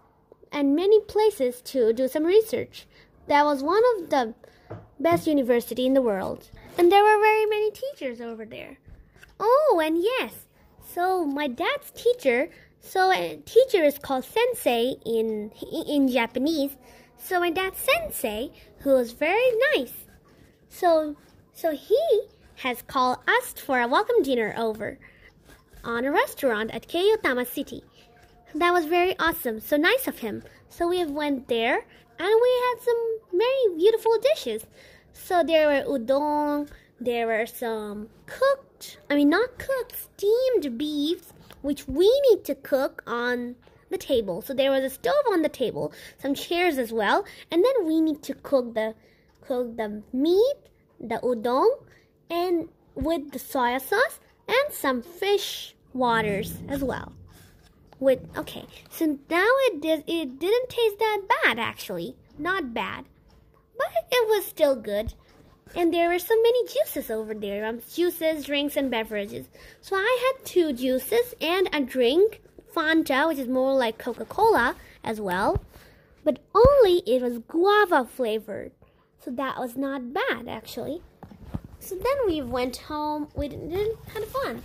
and 0.52 0.76
many 0.76 1.00
places 1.00 1.60
to 1.62 1.92
do 1.92 2.06
some 2.06 2.24
research. 2.24 2.86
That 3.26 3.44
was 3.44 3.62
one 3.62 3.82
of 3.96 4.10
the 4.10 4.34
best 5.00 5.26
university 5.26 5.86
in 5.86 5.94
the 5.94 6.02
world. 6.02 6.48
And 6.78 6.90
there 6.90 7.02
were 7.02 7.20
very 7.20 7.46
many 7.46 7.70
teachers 7.70 8.20
over 8.20 8.44
there. 8.44 8.78
Oh, 9.38 9.82
and 9.84 10.02
yes. 10.02 10.46
So 10.94 11.24
my 11.24 11.48
dad's 11.48 11.90
teacher, 11.92 12.50
so 12.80 13.10
a 13.10 13.40
teacher 13.44 13.82
is 13.82 13.98
called 13.98 14.24
sensei 14.24 14.96
in 15.04 15.50
in 15.86 16.08
Japanese. 16.08 16.76
So 17.16 17.40
my 17.40 17.50
dad's 17.50 17.78
sensei, 17.78 18.50
who 18.80 18.90
was 18.90 19.12
very 19.12 19.50
nice. 19.74 19.92
So 20.68 21.16
so 21.52 21.72
he 21.72 22.22
has 22.56 22.82
called 22.82 23.18
us 23.26 23.52
for 23.52 23.80
a 23.80 23.88
welcome 23.88 24.22
dinner 24.22 24.54
over 24.56 24.98
on 25.84 26.04
a 26.04 26.12
restaurant 26.12 26.70
at 26.72 26.88
Keiotama 26.88 27.46
City. 27.46 27.82
That 28.54 28.72
was 28.72 28.86
very 28.86 29.18
awesome. 29.18 29.60
So 29.60 29.76
nice 29.76 30.06
of 30.08 30.18
him. 30.18 30.42
So 30.68 30.88
we 30.88 31.04
went 31.04 31.48
there 31.48 31.76
and 32.18 32.40
we 32.42 32.52
had 32.66 32.82
some 32.82 33.18
very 33.32 33.76
beautiful 33.76 34.18
dishes. 34.34 34.66
So 35.12 35.42
there 35.42 35.68
were 35.68 35.98
udon, 35.98 36.68
there 37.00 37.26
were 37.26 37.46
some 37.46 38.08
cooked, 38.26 38.98
I 39.08 39.16
mean 39.16 39.28
not 39.28 39.58
cooked, 39.58 39.94
steamed 39.96 40.78
beefs, 40.78 41.32
which 41.62 41.86
we 41.86 42.08
need 42.30 42.44
to 42.44 42.54
cook 42.54 43.02
on 43.06 43.56
the 43.90 43.98
table. 43.98 44.42
So 44.42 44.54
there 44.54 44.70
was 44.70 44.84
a 44.84 44.90
stove 44.90 45.24
on 45.30 45.42
the 45.42 45.48
table, 45.48 45.92
some 46.18 46.34
chairs 46.34 46.78
as 46.78 46.92
well, 46.92 47.24
and 47.50 47.64
then 47.64 47.86
we 47.86 48.00
need 48.00 48.22
to 48.24 48.34
cook 48.34 48.74
the 48.74 48.94
cook 49.40 49.76
the 49.76 50.02
meat, 50.12 50.56
the 51.00 51.18
udon, 51.22 51.68
and 52.30 52.68
with 52.94 53.32
the 53.32 53.38
soya 53.38 53.80
sauce 53.80 54.20
and 54.48 54.72
some 54.72 55.02
fish 55.02 55.74
waters 55.92 56.54
as 56.68 56.82
well. 56.82 57.12
With 57.98 58.20
okay, 58.36 58.64
so 58.90 59.18
now 59.28 59.50
it 59.66 59.80
did 59.80 60.04
it 60.06 60.38
didn't 60.38 60.68
taste 60.68 60.98
that 60.98 61.22
bad 61.28 61.58
actually, 61.58 62.16
not 62.38 62.72
bad, 62.72 63.04
but 63.80 64.04
it 64.10 64.28
was 64.28 64.44
still 64.44 64.76
good. 64.76 65.14
And 65.74 65.94
there 65.94 66.08
were 66.08 66.18
so 66.18 66.34
many 66.34 66.66
juices 66.66 67.10
over 67.10 67.32
there, 67.32 67.64
um, 67.64 67.80
juices, 67.92 68.44
drinks, 68.44 68.76
and 68.76 68.90
beverages. 68.90 69.48
So 69.80 69.96
I 69.96 70.34
had 70.34 70.44
two 70.44 70.72
juices 70.72 71.34
and 71.40 71.68
a 71.72 71.80
drink, 71.80 72.42
Fanta, 72.74 73.28
which 73.28 73.38
is 73.38 73.48
more 73.48 73.74
like 73.74 73.98
Coca-Cola 73.98 74.76
as 75.04 75.20
well, 75.20 75.62
but 76.24 76.40
only 76.54 77.02
it 77.06 77.22
was 77.22 77.38
guava 77.38 78.04
flavored. 78.04 78.72
So 79.24 79.30
that 79.30 79.58
was 79.58 79.76
not 79.76 80.12
bad 80.12 80.48
actually. 80.48 81.02
So 81.78 81.94
then 81.94 82.18
we 82.26 82.42
went 82.42 82.76
home. 82.76 83.28
We 83.34 83.48
didn't 83.48 83.96
had 84.12 84.24
fun. 84.24 84.62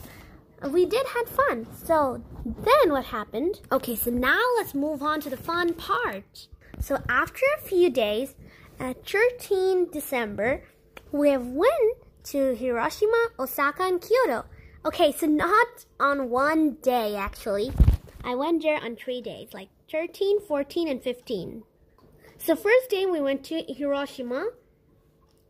We 0.72 0.86
did 0.86 1.06
had 1.08 1.30
fun. 1.30 1.68
So 1.84 2.22
then 2.44 2.92
what 2.92 3.06
happened? 3.06 3.62
Okay, 3.72 3.96
so 3.96 4.12
now 4.12 4.42
let's 4.58 4.74
move 4.74 5.02
on 5.02 5.22
to 5.22 5.30
the 5.30 5.38
fun 5.38 5.74
part. 5.74 6.48
So 6.80 7.02
after 7.08 7.46
a 7.58 7.62
few 7.62 7.90
days, 7.90 8.36
at 8.80 9.08
13 9.08 9.90
December, 9.92 10.64
we 11.12 11.30
have 11.30 11.46
went 11.46 11.98
to 12.26 12.56
Hiroshima, 12.56 13.30
Osaka, 13.40 13.84
and 13.84 14.02
Kyoto. 14.02 14.46
Okay, 14.86 15.12
so 15.12 15.26
not 15.26 15.86
on 16.00 16.30
one 16.30 16.78
day 16.82 17.16
actually. 17.16 17.72
I 18.24 18.36
went 18.36 18.64
there 18.64 18.84
on 18.84 18.96
three 18.96 19.22
days, 19.22 19.54
like 19.54 19.70
13, 19.92 20.42
14, 20.42 20.88
and 20.88 21.02
15. 21.02 21.64
So 22.38 22.56
first 22.56 22.90
day 22.90 23.06
we 23.06 23.22
went 23.22 23.44
to 23.46 23.64
Hiroshima. 23.68 24.50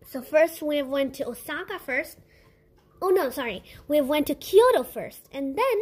So 0.05 0.21
first 0.21 0.61
we 0.61 0.81
went 0.81 1.13
to 1.15 1.27
Osaka 1.27 1.79
first. 1.79 2.17
Oh 3.01 3.09
no, 3.09 3.29
sorry. 3.29 3.63
We 3.87 4.01
went 4.01 4.27
to 4.27 4.35
Kyoto 4.35 4.83
first, 4.83 5.27
and 5.31 5.57
then 5.57 5.77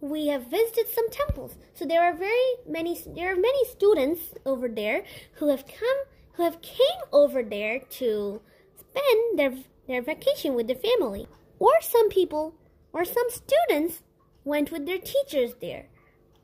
we 0.00 0.28
have 0.28 0.48
visited 0.48 0.88
some 0.88 1.08
temples. 1.10 1.56
So 1.74 1.86
there 1.86 2.02
are 2.02 2.14
very 2.14 2.54
many. 2.68 2.98
There 3.06 3.32
are 3.32 3.36
many 3.36 3.64
students 3.66 4.34
over 4.44 4.68
there 4.68 5.04
who 5.34 5.48
have 5.48 5.66
come, 5.66 5.98
who 6.34 6.42
have 6.42 6.62
came 6.62 7.02
over 7.12 7.42
there 7.42 7.78
to 7.78 8.40
spend 8.78 9.38
their 9.38 9.54
their 9.88 10.02
vacation 10.02 10.54
with 10.54 10.66
their 10.66 10.76
family. 10.76 11.26
Or 11.58 11.72
some 11.80 12.08
people, 12.08 12.54
or 12.92 13.04
some 13.04 13.28
students 13.28 14.02
went 14.44 14.72
with 14.72 14.86
their 14.86 14.98
teachers 14.98 15.54
there, 15.60 15.86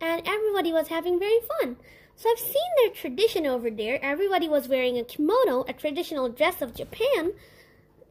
and 0.00 0.23
everybody 0.26 0.73
was 0.73 0.88
having 0.88 1.18
very 1.18 1.40
fun. 1.61 1.76
So 2.14 2.28
I've 2.30 2.38
seen 2.38 2.71
their 2.83 2.90
tradition 2.90 3.47
over 3.47 3.71
there. 3.71 4.02
Everybody 4.02 4.49
was 4.49 4.68
wearing 4.68 4.99
a 4.99 5.04
kimono, 5.04 5.64
a 5.68 5.73
traditional 5.73 6.28
dress 6.28 6.61
of 6.61 6.75
Japan, 6.75 7.33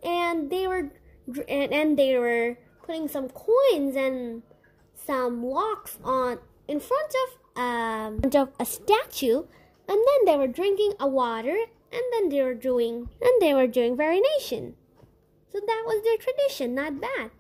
and 0.04 0.50
they 0.50 0.68
were 0.68 0.92
and, 1.28 1.74
and 1.74 2.00
they 2.00 2.18
were 2.18 2.58
putting 2.84 3.08
some 3.08 3.30
coins 3.30 3.96
and 3.96 4.44
some 4.96 5.46
locks 5.46 5.98
on 6.04 6.40
in 6.68 6.80
front 6.80 7.14
of 7.24 7.62
um, 7.62 8.22
of 8.34 8.50
a 8.60 8.66
statue, 8.66 9.44
and 9.88 9.98
then 9.98 10.26
they 10.26 10.38
were 10.38 10.48
drinking 10.48 10.94
a 11.00 11.08
water, 11.08 11.58
and 11.92 12.02
then 12.12 12.30
they 12.30 12.42
were 12.42 12.54
doing 12.54 13.10
and 13.22 13.42
they 13.42 13.54
were 13.54 13.68
doing 13.68 13.96
variation. 13.96 14.76
So 15.52 15.60
that 15.60 15.84
was 15.86 16.04
their 16.04 16.18
tradition, 16.18 16.76
not 16.76 17.02
bad. 17.02 17.32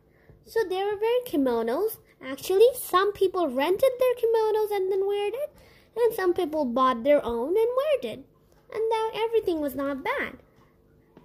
So 0.46 0.62
they 0.63 0.84
were 0.84 0.96
very 0.96 1.20
kimonos. 1.25 1.98
Actually, 2.24 2.70
some 2.74 3.12
people 3.12 3.48
rented 3.48 3.92
their 4.00 4.16
kimonos 4.16 4.72
and 4.72 4.92
then 4.92 5.06
wear 5.06 5.27
it 5.27 5.51
and 5.98 6.13
some 6.13 6.34
people 6.34 6.66
bought 6.66 7.04
their 7.04 7.24
own 7.24 7.50
and 7.50 7.68
wear 7.77 8.13
it. 8.13 8.25
And 8.74 8.84
now 8.89 9.10
everything 9.13 9.60
was 9.60 9.75
not 9.75 10.04
bad. 10.04 10.38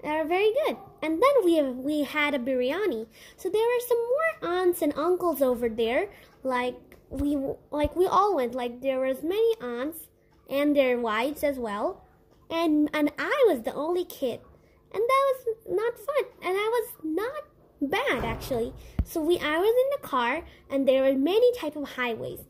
they 0.02 0.10
were 0.10 0.24
very 0.24 0.52
good. 0.66 0.76
And 1.02 1.22
then 1.22 1.44
we 1.44 1.62
we 1.62 2.02
had 2.04 2.34
a 2.34 2.38
biryani. 2.38 3.06
So 3.36 3.48
there 3.48 3.66
were 3.66 3.86
some 3.86 3.98
more 3.98 4.52
aunts 4.54 4.82
and 4.82 4.92
uncles 4.96 5.42
over 5.42 5.68
there. 5.68 6.08
Like 6.42 6.76
we 7.10 7.36
like 7.70 7.94
we 7.96 8.06
all 8.06 8.36
went. 8.36 8.54
Like 8.54 8.80
there 8.80 9.00
was 9.00 9.22
many 9.22 9.54
aunts 9.60 10.08
and 10.52 10.76
their 10.76 11.00
wives 11.00 11.42
as 11.42 11.58
well. 11.58 12.04
And 12.50 12.88
and 12.92 13.10
I 13.18 13.44
was 13.48 13.62
the 13.62 13.74
only 13.74 14.04
kid. 14.04 14.40
And 14.94 15.02
that 15.02 15.32
was 15.32 15.56
not 15.70 15.98
fun. 15.98 16.24
And 16.42 16.56
I 16.56 16.68
was 16.76 16.88
not 17.02 17.90
bad 17.90 18.24
actually. 18.24 18.72
So 19.04 19.20
we 19.20 19.38
I 19.38 19.58
was 19.58 19.74
in 19.84 20.00
the 20.00 20.06
car 20.06 20.44
and 20.70 20.86
there 20.86 21.02
were 21.02 21.18
many 21.18 21.50
type 21.56 21.74
of 21.76 21.88
highways 21.88 22.40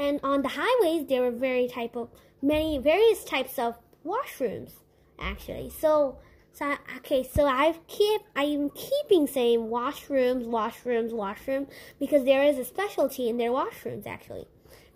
and 0.00 0.18
on 0.22 0.40
the 0.42 0.48
highways 0.48 1.06
there 1.06 1.20
were 1.20 1.30
very 1.30 1.68
type 1.68 1.94
of 1.94 2.08
many 2.42 2.78
various 2.78 3.22
types 3.22 3.58
of 3.58 3.76
washrooms 4.04 4.72
actually 5.18 5.70
so 5.78 6.18
so 6.52 6.74
okay 6.96 7.22
so 7.22 7.44
i 7.44 7.74
keep 7.86 8.22
i'm 8.34 8.70
keeping 8.70 9.26
saying 9.26 9.60
washrooms 9.60 10.46
washrooms 10.46 11.12
washroom 11.12 11.66
because 11.98 12.24
there 12.24 12.42
is 12.42 12.58
a 12.58 12.64
specialty 12.64 13.28
in 13.28 13.36
their 13.36 13.50
washrooms 13.50 14.06
actually 14.06 14.46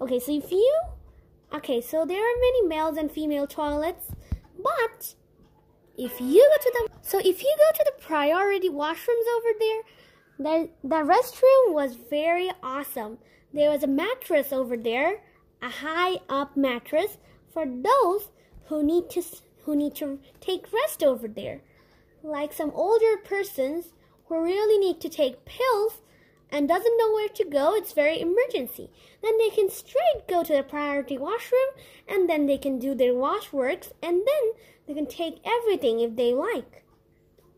okay 0.00 0.18
so 0.18 0.32
if 0.32 0.50
you 0.50 0.80
okay 1.54 1.80
so 1.80 2.04
there 2.04 2.20
are 2.20 2.40
many 2.40 2.66
males 2.66 2.96
and 2.96 3.10
female 3.10 3.46
toilets 3.46 4.08
but 4.62 5.14
if 5.96 6.20
you 6.20 6.40
go 6.42 6.62
to 6.62 6.72
the 6.74 6.88
so 7.02 7.18
if 7.18 7.42
you 7.42 7.56
go 7.56 7.78
to 7.78 7.84
the 7.84 8.02
priority 8.02 8.68
washrooms 8.68 9.28
over 9.36 9.52
there 9.58 9.82
the, 10.36 10.68
the 10.82 10.96
restroom 10.96 11.72
was 11.72 11.94
very 11.94 12.50
awesome 12.62 13.18
there 13.54 13.70
was 13.70 13.84
a 13.84 13.86
mattress 13.86 14.52
over 14.52 14.76
there, 14.76 15.22
a 15.62 15.68
high 15.70 16.16
up 16.28 16.56
mattress 16.56 17.18
for 17.52 17.64
those 17.64 18.30
who 18.66 18.82
need 18.82 19.08
to 19.10 19.22
who 19.62 19.76
need 19.76 19.94
to 19.94 20.18
take 20.40 20.72
rest 20.72 21.04
over 21.04 21.28
there. 21.28 21.60
Like 22.24 22.52
some 22.52 22.72
older 22.74 23.16
persons 23.16 23.92
who 24.26 24.42
really 24.42 24.76
need 24.84 25.00
to 25.02 25.08
take 25.08 25.44
pills 25.44 26.00
and 26.50 26.68
doesn't 26.68 26.98
know 26.98 27.12
where 27.12 27.28
to 27.28 27.44
go, 27.44 27.74
it's 27.74 27.92
very 27.92 28.20
emergency. 28.20 28.90
Then 29.22 29.38
they 29.38 29.50
can 29.50 29.70
straight 29.70 30.28
go 30.28 30.44
to 30.44 30.52
the 30.52 30.62
priority 30.62 31.18
washroom 31.18 31.70
and 32.08 32.28
then 32.28 32.46
they 32.46 32.58
can 32.58 32.78
do 32.78 32.94
their 32.94 33.14
wash 33.14 33.52
works 33.52 33.92
and 34.02 34.18
then 34.18 34.52
they 34.86 34.94
can 34.94 35.06
take 35.06 35.40
everything 35.44 36.00
if 36.00 36.16
they 36.16 36.32
like. 36.32 36.84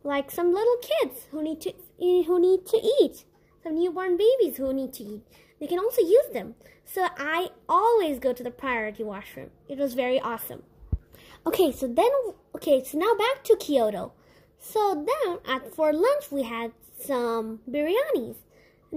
Like 0.02 0.30
some 0.30 0.52
little 0.52 0.76
kids 0.76 1.26
who 1.30 1.42
need 1.42 1.60
to 1.62 1.74
who 1.98 2.40
need 2.40 2.66
to 2.66 2.76
eat, 3.00 3.24
some 3.62 3.74
newborn 3.74 4.16
babies 4.16 4.56
who 4.56 4.72
need 4.72 4.92
to 4.94 5.02
eat 5.02 5.22
they 5.60 5.66
can 5.66 5.78
also 5.78 6.02
use 6.02 6.28
them. 6.32 6.54
So 6.84 7.08
I 7.16 7.48
always 7.68 8.18
go 8.18 8.32
to 8.32 8.42
the 8.42 8.50
priority 8.50 9.02
washroom. 9.02 9.50
It 9.68 9.78
was 9.78 9.94
very 9.94 10.20
awesome. 10.20 10.62
Okay, 11.46 11.72
so 11.72 11.86
then, 11.86 12.10
okay, 12.54 12.82
so 12.84 12.98
now 12.98 13.14
back 13.14 13.44
to 13.44 13.56
Kyoto. 13.56 14.12
So 14.58 15.06
then, 15.06 15.38
at 15.46 15.72
for 15.74 15.92
lunch, 15.92 16.30
we 16.30 16.42
had 16.42 16.72
some 16.98 17.60
biryanis, 17.70 18.36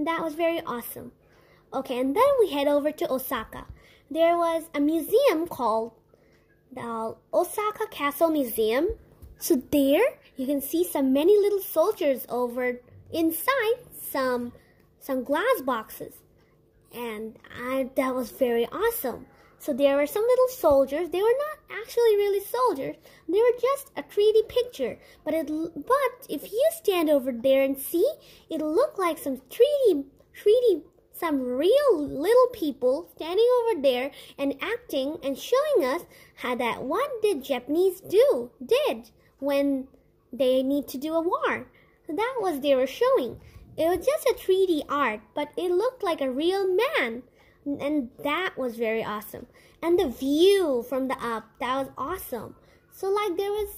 that 0.07 0.23
was 0.23 0.35
very 0.35 0.61
awesome. 0.61 1.11
Okay, 1.73 1.99
and 1.99 2.15
then 2.15 2.31
we 2.39 2.51
head 2.51 2.67
over 2.67 2.91
to 2.91 3.11
Osaka. 3.11 3.65
There 4.09 4.37
was 4.37 4.63
a 4.73 4.79
museum 4.79 5.47
called 5.47 5.91
the 6.71 7.15
Osaka 7.33 7.87
Castle 7.91 8.29
Museum. 8.29 8.89
So 9.37 9.61
there, 9.71 10.03
you 10.35 10.45
can 10.45 10.61
see 10.61 10.83
some 10.83 11.13
many 11.13 11.37
little 11.37 11.61
soldiers 11.61 12.25
over 12.29 12.81
inside 13.11 13.75
some 14.11 14.53
some 14.99 15.23
glass 15.23 15.61
boxes 15.65 16.13
and 16.93 17.37
I, 17.55 17.89
that 17.95 18.15
was 18.15 18.31
very 18.31 18.65
awesome. 18.67 19.25
So 19.59 19.73
there 19.73 19.97
were 19.97 20.07
some 20.07 20.23
little 20.23 20.47
soldiers. 20.47 21.09
They 21.09 21.21
were 21.21 21.27
not 21.27 21.79
actually 21.81 22.15
really 22.15 22.39
soldiers. 22.39 22.95
They 23.27 23.39
were 23.39 23.59
just 23.59 23.91
a 23.97 24.03
3D 24.03 24.47
picture. 24.47 24.97
But 25.25 25.33
it, 25.33 25.47
but 25.47 26.27
if 26.29 26.51
you 26.51 26.69
stand 26.71 27.09
over 27.09 27.33
there 27.33 27.63
and 27.63 27.77
see, 27.77 28.09
it 28.49 28.61
looked 28.61 28.97
like 28.97 29.17
some 29.17 29.37
3D 29.37 30.05
3D 30.33 30.83
some 31.11 31.41
real 31.41 31.97
little 31.97 32.47
people 32.53 33.09
standing 33.13 33.45
over 33.61 33.81
there 33.81 34.09
and 34.37 34.55
acting 34.61 35.17
and 35.21 35.37
showing 35.37 35.83
us 35.83 36.05
how 36.35 36.55
that 36.55 36.81
what 36.81 37.21
did 37.21 37.43
Japanese 37.43 37.99
do 37.99 38.49
did 38.65 39.11
when 39.39 39.85
they 40.31 40.63
need 40.63 40.87
to 40.87 40.97
do 40.97 41.13
a 41.13 41.21
war. 41.21 41.67
That 42.07 42.35
was 42.39 42.61
they 42.61 42.73
were 42.73 42.87
showing. 42.87 43.41
It 43.75 43.85
was 43.85 44.05
just 44.05 44.25
a 44.27 44.33
3D 44.33 44.83
art, 44.87 45.19
but 45.35 45.49
it 45.57 45.71
looked 45.71 46.03
like 46.03 46.21
a 46.21 46.31
real 46.31 46.65
man. 46.67 47.23
And 47.65 48.09
that 48.23 48.57
was 48.57 48.77
very 48.77 49.03
awesome. 49.03 49.47
And 49.81 49.99
the 49.99 50.09
view 50.09 50.83
from 50.87 51.07
the 51.07 51.17
up, 51.23 51.49
that 51.59 51.77
was 51.77 51.89
awesome. 51.97 52.55
So 52.91 53.07
like 53.09 53.37
there 53.37 53.51
was 53.51 53.75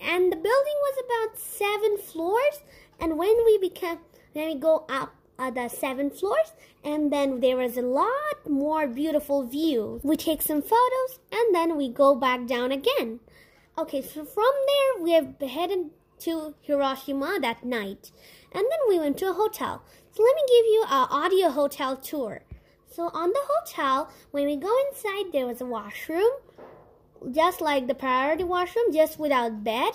and 0.00 0.30
the 0.30 0.36
building 0.36 0.78
was 0.86 1.04
about 1.04 1.38
7 1.38 1.98
floors. 1.98 2.60
And 3.00 3.18
when 3.18 3.34
we 3.44 3.58
became 3.58 3.98
when 4.32 4.46
we 4.46 4.54
go 4.54 4.84
up 4.88 5.14
uh, 5.38 5.50
the 5.50 5.68
seven 5.68 6.10
floors 6.10 6.52
and 6.84 7.12
then 7.12 7.40
there 7.40 7.56
was 7.56 7.76
a 7.76 7.82
lot 7.82 8.48
more 8.48 8.86
beautiful 8.86 9.42
view. 9.42 10.00
We 10.02 10.16
take 10.16 10.42
some 10.42 10.62
photos 10.62 11.18
and 11.30 11.54
then 11.54 11.76
we 11.76 11.88
go 11.88 12.14
back 12.14 12.46
down 12.46 12.72
again. 12.72 13.20
Okay 13.76 14.02
so 14.02 14.24
from 14.24 14.52
there 14.66 15.02
we 15.02 15.12
have 15.12 15.34
headed 15.40 15.90
to 16.20 16.54
hiroshima 16.60 17.38
that 17.40 17.64
night. 17.64 18.12
And 18.52 18.64
then 18.70 18.80
we 18.88 18.98
went 18.98 19.18
to 19.18 19.30
a 19.30 19.32
hotel. 19.32 19.82
So 20.12 20.22
let 20.22 20.36
me 20.36 20.42
give 20.46 20.66
you 20.66 20.84
an 20.88 21.08
audio 21.10 21.50
hotel 21.50 21.96
tour 21.96 22.42
so 22.92 23.10
on 23.12 23.30
the 23.30 23.44
hotel 23.48 24.10
when 24.30 24.46
we 24.46 24.56
go 24.56 24.72
inside 24.88 25.32
there 25.32 25.46
was 25.46 25.60
a 25.60 25.66
washroom 25.66 26.32
just 27.30 27.60
like 27.60 27.86
the 27.86 27.94
priority 27.94 28.44
washroom 28.44 28.92
just 28.92 29.18
without 29.18 29.64
bed 29.64 29.92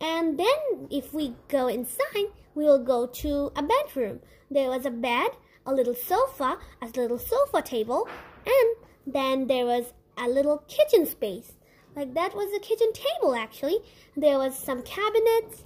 and 0.00 0.38
then 0.38 0.88
if 0.90 1.12
we 1.14 1.34
go 1.48 1.66
inside 1.68 2.30
we 2.54 2.64
will 2.64 2.82
go 2.82 3.06
to 3.06 3.52
a 3.56 3.62
bedroom. 3.62 4.20
There 4.50 4.68
was 4.68 4.84
a 4.84 4.90
bed, 4.90 5.30
a 5.64 5.72
little 5.72 5.94
sofa, 5.94 6.58
a 6.82 6.86
little 6.86 7.18
sofa 7.18 7.62
table, 7.62 8.08
and 8.44 9.14
then 9.14 9.46
there 9.46 9.66
was 9.66 9.92
a 10.18 10.28
little 10.28 10.58
kitchen 10.68 11.06
space. 11.06 11.52
Like 11.96 12.14
that 12.14 12.34
was 12.34 12.54
a 12.54 12.60
kitchen 12.60 12.92
table 12.92 13.34
actually. 13.34 13.78
There 14.16 14.38
was 14.38 14.58
some 14.58 14.82
cabinets, 14.82 15.64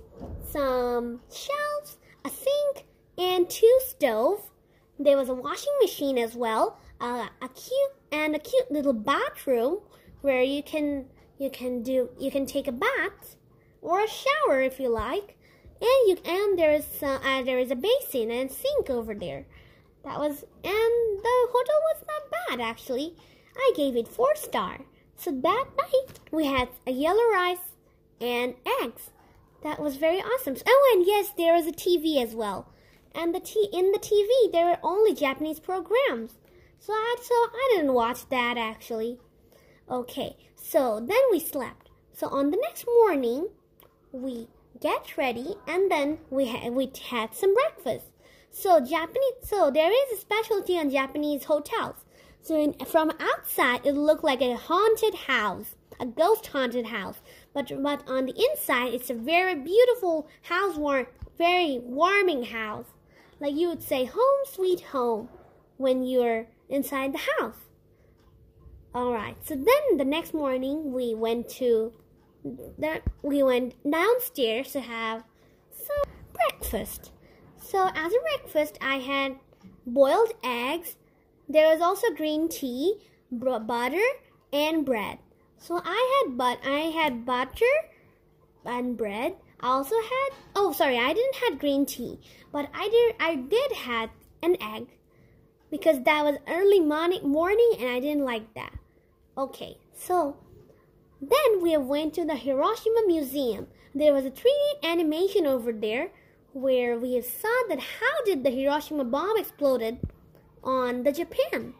some 0.48 1.20
shelves, 1.30 1.98
a 2.24 2.30
sink, 2.30 2.86
and 3.18 3.48
two 3.48 3.78
stoves. 3.86 4.50
There 4.98 5.16
was 5.16 5.28
a 5.28 5.34
washing 5.34 5.72
machine 5.80 6.18
as 6.18 6.34
well, 6.34 6.78
uh, 7.00 7.28
a 7.42 7.48
cute 7.48 7.94
and 8.12 8.34
a 8.34 8.38
cute 8.38 8.70
little 8.70 8.92
bathroom 8.92 9.78
where 10.20 10.42
you 10.42 10.62
can 10.62 11.06
you 11.38 11.50
can 11.50 11.82
do 11.82 12.10
you 12.18 12.30
can 12.30 12.46
take 12.46 12.68
a 12.68 12.72
bath 12.72 13.36
or 13.82 14.00
a 14.00 14.08
shower 14.08 14.62
if 14.62 14.78
you 14.78 14.88
like 14.88 15.36
and 15.80 16.08
you 16.08 16.16
and 16.24 16.58
there's 16.58 17.02
uh, 17.02 17.18
uh, 17.24 17.42
there 17.42 17.58
is 17.58 17.70
a 17.70 17.76
basin 17.76 18.30
and 18.30 18.50
sink 18.50 18.88
over 18.88 19.14
there. 19.14 19.46
That 20.04 20.18
was 20.18 20.44
and 20.62 21.22
the 21.22 21.48
hotel 21.50 21.80
was 21.92 22.04
not 22.06 22.30
bad 22.48 22.60
actually. 22.60 23.14
I 23.56 23.72
gave 23.76 23.96
it 23.96 24.08
four 24.08 24.34
star. 24.36 24.80
So 25.16 25.30
that 25.30 25.66
night 25.76 26.20
we 26.30 26.46
had 26.46 26.68
a 26.86 26.92
yellow 26.92 27.28
rice 27.30 27.74
and 28.20 28.54
eggs. 28.82 29.10
That 29.62 29.80
was 29.80 29.96
very 29.96 30.18
awesome. 30.18 30.56
Oh, 30.66 30.94
and 30.94 31.06
yes, 31.06 31.32
there 31.36 31.54
was 31.54 31.66
a 31.66 31.72
TV 31.72 32.22
as 32.22 32.34
well. 32.34 32.68
And 33.14 33.34
the 33.34 33.40
t 33.40 33.68
in 33.72 33.92
the 33.92 33.98
TV 33.98 34.52
there 34.52 34.66
were 34.66 34.78
only 34.82 35.14
Japanese 35.14 35.60
programs. 35.60 36.34
So 36.78 36.92
I 36.92 37.16
so 37.22 37.34
I 37.34 37.72
didn't 37.74 37.94
watch 37.94 38.28
that 38.28 38.56
actually. 38.58 39.18
Okay, 39.90 40.36
so 40.56 40.98
then 40.98 41.20
we 41.30 41.38
slept. 41.40 41.90
So 42.12 42.28
on 42.28 42.50
the 42.50 42.56
next 42.56 42.86
morning, 42.86 43.48
we 44.12 44.48
get 44.80 45.16
ready, 45.16 45.56
and 45.66 45.90
then 45.90 46.18
we 46.30 46.48
ha- 46.48 46.68
we 46.70 46.90
had 47.10 47.34
some 47.34 47.54
breakfast. 47.54 48.06
So 48.50 48.80
Japanese, 48.80 49.40
so 49.42 49.70
there 49.70 49.90
is 49.90 50.18
a 50.18 50.20
specialty 50.20 50.78
on 50.78 50.90
Japanese 50.90 51.44
hotels. 51.44 51.96
So 52.40 52.60
in, 52.60 52.74
from 52.84 53.10
outside, 53.18 53.84
it 53.84 53.92
looked 53.92 54.22
like 54.22 54.42
a 54.42 54.54
haunted 54.56 55.14
house, 55.14 55.74
a 55.98 56.06
ghost 56.06 56.46
haunted 56.48 56.86
house. 56.86 57.20
But 57.52 57.72
but 57.82 58.06
on 58.06 58.26
the 58.26 58.34
inside, 58.50 58.94
it's 58.94 59.10
a 59.10 59.14
very 59.14 59.54
beautiful 59.54 60.28
house, 60.42 60.76
warm, 60.76 61.06
very 61.36 61.78
warming 61.82 62.44
house. 62.44 62.86
Like 63.44 63.56
you 63.56 63.68
would 63.68 63.82
say, 63.82 64.06
home 64.06 64.40
sweet 64.46 64.80
home, 64.80 65.28
when 65.76 66.02
you're 66.02 66.46
inside 66.70 67.12
the 67.12 67.20
house. 67.38 67.58
All 68.94 69.12
right. 69.12 69.36
So 69.46 69.54
then 69.54 69.98
the 69.98 70.04
next 70.06 70.32
morning, 70.32 70.94
we 70.94 71.14
went 71.14 71.50
to 71.60 71.92
then 72.78 73.00
we 73.20 73.42
went 73.42 73.74
downstairs 73.84 74.72
to 74.72 74.80
have 74.80 75.24
some 75.70 76.10
breakfast. 76.32 77.12
So 77.60 77.90
as 77.94 78.14
a 78.14 78.20
breakfast, 78.20 78.78
I 78.80 78.96
had 78.96 79.36
boiled 79.86 80.32
eggs. 80.42 80.96
There 81.46 81.70
was 81.70 81.82
also 81.82 82.14
green 82.14 82.48
tea, 82.48 82.94
butter, 83.30 84.08
and 84.54 84.86
bread. 84.86 85.18
So 85.58 85.82
I 85.84 86.00
had 86.24 86.38
but 86.38 86.60
I 86.64 86.94
had 86.96 87.26
butter 87.26 87.74
and 88.64 88.96
bread. 88.96 89.36
Also 89.64 89.94
had 89.96 90.36
oh 90.54 90.72
sorry, 90.72 90.98
I 90.98 91.14
didn't 91.14 91.36
have 91.36 91.58
green 91.58 91.86
tea, 91.86 92.20
but 92.52 92.68
I 92.74 92.88
did 92.90 93.14
I 93.18 93.34
did 93.36 93.72
had 93.72 94.10
an 94.42 94.56
egg 94.60 94.88
because 95.70 96.02
that 96.02 96.22
was 96.22 96.36
early 96.46 96.80
morning 96.80 97.26
morning 97.26 97.72
and 97.80 97.88
I 97.88 97.98
didn't 97.98 98.26
like 98.26 98.52
that. 98.54 98.74
Okay, 99.38 99.78
so 99.94 100.36
then 101.18 101.62
we 101.62 101.74
went 101.78 102.12
to 102.14 102.26
the 102.26 102.36
Hiroshima 102.36 103.06
Museum. 103.06 103.68
There 103.94 104.12
was 104.12 104.26
a 104.26 104.30
3D 104.30 104.82
animation 104.82 105.46
over 105.46 105.72
there 105.72 106.10
where 106.52 106.98
we 106.98 107.18
saw 107.22 107.62
that 107.68 107.80
how 107.80 108.24
did 108.26 108.44
the 108.44 108.50
Hiroshima 108.50 109.04
bomb 109.04 109.38
exploded 109.38 109.98
on 110.62 111.04
the 111.04 111.12
Japan. 111.12 111.72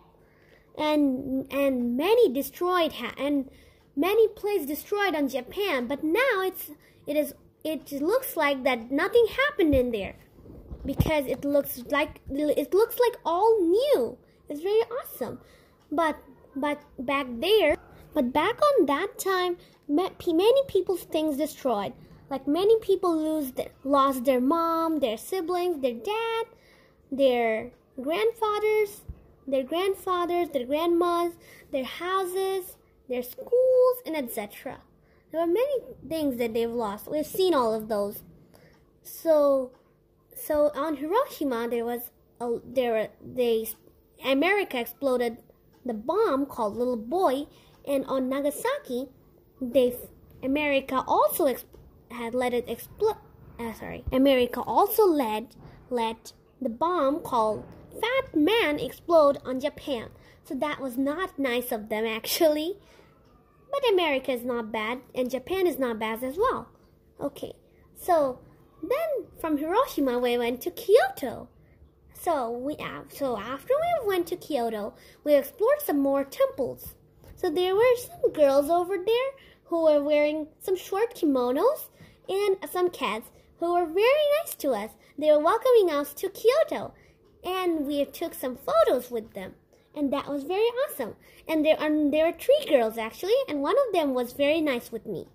And 0.76 1.46
and 1.52 1.98
many 1.98 2.32
destroyed 2.32 2.94
and 3.18 3.50
many 3.94 4.28
places 4.28 4.66
destroyed 4.66 5.14
on 5.14 5.28
Japan, 5.28 5.86
but 5.86 6.02
now 6.02 6.40
it's 6.40 6.70
it 7.06 7.16
is 7.16 7.34
it 7.64 7.90
looks 7.92 8.36
like 8.36 8.62
that 8.64 8.90
nothing 8.90 9.26
happened 9.26 9.74
in 9.74 9.90
there 9.90 10.16
because 10.84 11.26
it 11.26 11.44
looks 11.44 11.82
like 11.90 12.20
it 12.30 12.74
looks 12.74 12.98
like 12.98 13.16
all 13.24 13.60
new. 13.60 14.18
It's 14.48 14.60
very 14.60 14.82
awesome. 15.00 15.40
But 15.90 16.18
but 16.54 16.82
back 16.98 17.26
there 17.40 17.76
but 18.14 18.32
back 18.32 18.60
on 18.62 18.86
that 18.86 19.18
time, 19.18 19.56
many 19.88 20.62
people's 20.68 21.02
things 21.02 21.36
destroyed. 21.36 21.92
Like 22.30 22.46
many 22.46 22.78
people 22.78 23.16
lose 23.16 23.52
lost 23.82 24.24
their 24.24 24.40
mom, 24.40 25.00
their 25.00 25.18
siblings, 25.18 25.82
their 25.82 25.94
dad, 25.94 26.46
their 27.10 27.72
grandfathers, 28.00 29.02
their 29.46 29.64
grandfathers, 29.64 30.50
their 30.50 30.64
grandmas, 30.64 31.34
their 31.72 31.84
houses, 31.84 32.76
their 33.08 33.22
schools, 33.22 33.96
and 34.06 34.16
etc. 34.16 34.78
There 35.34 35.42
are 35.42 35.48
many 35.48 35.80
things 36.08 36.36
that 36.36 36.54
they've 36.54 36.70
lost. 36.70 37.10
We've 37.10 37.26
seen 37.26 37.54
all 37.54 37.74
of 37.74 37.88
those. 37.88 38.22
So, 39.02 39.72
so 40.32 40.70
on 40.76 40.98
Hiroshima, 40.98 41.66
there 41.68 41.84
was 41.84 42.12
a, 42.40 42.60
there 42.64 43.08
they 43.20 43.66
America 44.24 44.78
exploded 44.78 45.38
the 45.84 45.92
bomb 45.92 46.46
called 46.46 46.76
Little 46.76 46.96
Boy 46.96 47.46
and 47.84 48.04
on 48.04 48.28
Nagasaki, 48.28 49.08
they 49.60 49.96
America 50.40 51.02
also 51.04 51.46
ex- 51.46 51.64
had 52.12 52.32
let 52.32 52.54
it 52.54 52.68
explode. 52.68 53.16
Uh, 53.58 53.72
sorry, 53.72 54.04
America 54.12 54.60
also 54.60 55.04
let 55.04 55.56
let 55.90 56.32
the 56.62 56.68
bomb 56.68 57.18
called 57.18 57.64
Fat 58.00 58.36
Man 58.36 58.78
explode 58.78 59.38
on 59.44 59.58
Japan. 59.58 60.10
So 60.44 60.54
that 60.54 60.80
was 60.80 60.96
not 60.96 61.40
nice 61.40 61.72
of 61.72 61.88
them 61.88 62.06
actually. 62.06 62.76
But 63.74 63.92
America 63.92 64.30
is 64.30 64.44
not 64.44 64.70
bad, 64.70 65.00
and 65.16 65.28
Japan 65.28 65.66
is 65.66 65.80
not 65.80 65.98
bad 65.98 66.22
as 66.22 66.36
well. 66.36 66.68
Okay, 67.20 67.54
so 67.96 68.38
then 68.80 69.26
from 69.40 69.56
Hiroshima 69.56 70.16
we 70.20 70.38
went 70.38 70.60
to 70.60 70.70
Kyoto. 70.70 71.48
So 72.12 72.52
we 72.52 72.76
so 73.08 73.36
after 73.36 73.74
we 73.74 74.06
went 74.06 74.28
to 74.28 74.36
Kyoto, 74.36 74.94
we 75.24 75.34
explored 75.34 75.80
some 75.80 75.98
more 75.98 76.22
temples. 76.22 76.94
So 77.34 77.50
there 77.50 77.74
were 77.74 77.96
some 77.96 78.32
girls 78.32 78.70
over 78.70 78.96
there 78.96 79.30
who 79.64 79.82
were 79.82 80.00
wearing 80.00 80.46
some 80.60 80.76
short 80.76 81.16
kimonos 81.16 81.88
and 82.28 82.56
some 82.70 82.90
cats 82.90 83.28
who 83.58 83.74
were 83.74 83.86
very 83.86 84.26
nice 84.38 84.54
to 84.54 84.70
us. 84.70 84.92
They 85.18 85.32
were 85.32 85.40
welcoming 85.40 85.90
us 85.90 86.14
to 86.14 86.28
Kyoto 86.28 86.94
and 87.42 87.88
we 87.88 88.04
took 88.04 88.34
some 88.34 88.56
photos 88.56 89.10
with 89.10 89.34
them. 89.34 89.54
And 89.96 90.12
that 90.12 90.28
was 90.28 90.42
very 90.42 90.68
awesome. 90.84 91.14
And 91.48 91.64
there 91.64 91.78
are 91.78 92.10
there 92.10 92.26
were 92.26 92.32
three 92.32 92.66
girls 92.68 92.98
actually, 92.98 93.36
and 93.48 93.62
one 93.62 93.76
of 93.86 93.92
them 93.92 94.12
was 94.12 94.32
very 94.32 94.60
nice 94.60 94.90
with 94.90 95.06
me. 95.06 95.28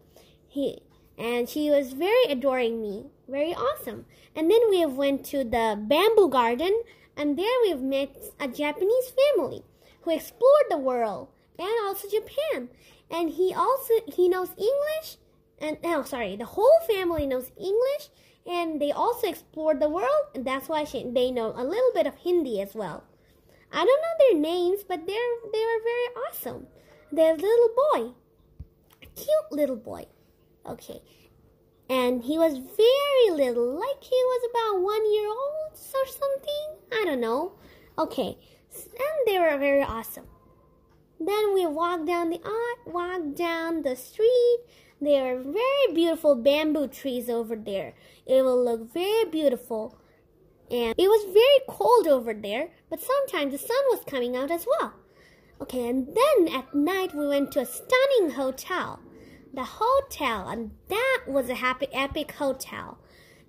He 0.47 0.81
and 1.19 1.49
she 1.49 1.69
was 1.69 1.91
very 1.91 2.23
adoring 2.29 2.81
me. 2.81 3.07
Very 3.27 3.53
awesome. 3.53 4.05
And 4.35 4.49
then 4.49 4.61
we 4.69 4.85
went 4.85 5.25
to 5.25 5.43
the 5.43 5.77
bamboo 5.77 6.29
garden 6.29 6.81
and 7.15 7.37
there 7.37 7.59
we've 7.61 7.81
met 7.81 8.15
a 8.39 8.47
Japanese 8.47 9.11
family 9.11 9.63
who 10.01 10.11
explored 10.11 10.67
the 10.69 10.77
world 10.77 11.27
and 11.57 11.69
also 11.83 12.07
Japan. 12.07 12.69
And 13.11 13.31
he 13.31 13.53
also 13.53 13.93
he 14.07 14.29
knows 14.29 14.49
English 14.51 15.17
and 15.59 15.77
oh 15.83 16.03
sorry, 16.03 16.37
the 16.37 16.45
whole 16.45 16.79
family 16.87 17.27
knows 17.27 17.51
English 17.57 18.09
and 18.45 18.81
they 18.81 18.91
also 18.91 19.27
explored 19.27 19.81
the 19.81 19.89
world 19.89 20.31
and 20.33 20.45
that's 20.45 20.69
why 20.69 20.85
she, 20.85 21.09
they 21.11 21.31
know 21.31 21.53
a 21.55 21.63
little 21.63 21.91
bit 21.93 22.07
of 22.07 22.15
Hindi 22.15 22.61
as 22.61 22.73
well. 22.73 23.03
I 23.71 23.85
don't 23.85 24.01
know 24.01 24.15
their 24.19 24.39
names, 24.39 24.83
but 24.87 25.05
they're 25.05 25.35
they 25.51 25.59
were 25.59 25.83
very 25.83 26.25
awesome. 26.27 26.67
They're 27.11 27.33
a 27.33 27.37
little 27.37 27.69
boy, 27.93 28.11
a 29.03 29.05
cute 29.15 29.51
little 29.51 29.75
boy. 29.75 30.05
Okay, 30.65 31.01
and 31.89 32.23
he 32.23 32.37
was 32.37 32.57
very 32.57 33.31
little, 33.31 33.79
like 33.79 34.03
he 34.03 34.15
was 34.15 34.49
about 34.49 34.81
one 34.81 35.13
year 35.13 35.27
old 35.27 35.73
or 35.73 36.07
something. 36.07 36.67
I 36.91 37.05
don't 37.05 37.21
know. 37.21 37.53
Okay, 37.97 38.37
and 38.75 39.27
they 39.27 39.37
were 39.37 39.57
very 39.57 39.83
awesome. 39.83 40.27
Then 41.19 41.53
we 41.53 41.65
walked 41.65 42.05
down 42.05 42.29
the 42.29 42.39
uh, 42.43 42.89
walked 42.89 43.35
down 43.35 43.83
the 43.83 43.95
street. 43.95 44.59
There 45.01 45.35
are 45.35 45.43
very 45.43 45.93
beautiful 45.93 46.35
bamboo 46.35 46.87
trees 46.87 47.29
over 47.29 47.55
there. 47.55 47.93
It 48.25 48.41
will 48.41 48.63
look 48.63 48.93
very 48.93 49.25
beautiful. 49.25 49.98
And 50.71 50.93
it 50.97 51.07
was 51.07 51.33
very 51.33 51.77
cold 51.77 52.07
over 52.07 52.33
there, 52.33 52.69
but 52.89 53.01
sometimes 53.01 53.53
the 53.53 53.57
sun 53.57 53.83
was 53.89 54.03
coming 54.05 54.35
out 54.35 54.51
as 54.51 54.67
well. 54.67 54.93
Okay, 55.61 55.89
and 55.89 56.07
then 56.07 56.53
at 56.53 56.73
night 56.73 57.15
we 57.15 57.27
went 57.27 57.51
to 57.53 57.61
a 57.61 57.65
stunning 57.65 58.31
hotel. 58.31 58.99
The 59.53 59.63
hotel, 59.63 60.47
and 60.47 60.71
that 60.89 61.23
was 61.27 61.49
a 61.49 61.55
happy 61.55 61.87
epic 61.91 62.33
hotel. 62.33 62.99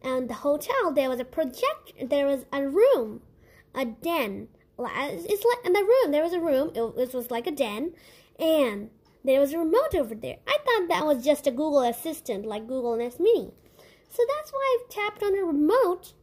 And 0.03 0.31
the 0.31 0.35
hotel, 0.35 0.93
there 0.93 1.11
was 1.11 1.21
a 1.21 1.25
project, 1.25 1.93
there 2.03 2.27
was 2.27 2.47
a 2.53 2.67
room, 2.67 3.21
a 3.75 3.85
den. 3.85 4.49
It's 4.79 5.45
like 5.45 5.67
in 5.67 5.75
the 5.75 5.85
room, 5.85 6.11
there 6.11 6.23
was 6.23 6.33
a 6.33 6.41
room, 6.41 6.73
it, 6.75 7.13
was 7.13 7.31
like 7.31 7.47
a 7.47 7.51
den, 7.51 7.93
and 8.39 8.89
there 9.23 9.41
was 9.41 9.53
a 9.53 9.59
remote 9.59 9.95
over 9.95 10.15
there. 10.15 10.39
I 10.49 10.57
thought 10.65 10.89
that 10.89 11.07
was 11.07 11.23
just 11.23 11.47
a 11.47 11.51
Google 11.51 11.83
Assistant 11.83 12.47
like 12.47 12.67
Google 12.67 12.97
Nest 12.97 13.21
Mini. 13.21 13.53
So 14.09 14.23
that's 14.37 14.51
why 14.51 14.79
I 14.81 14.85
tapped 14.89 15.23
on 15.23 15.33
the 15.33 15.45
remote, 15.45 16.15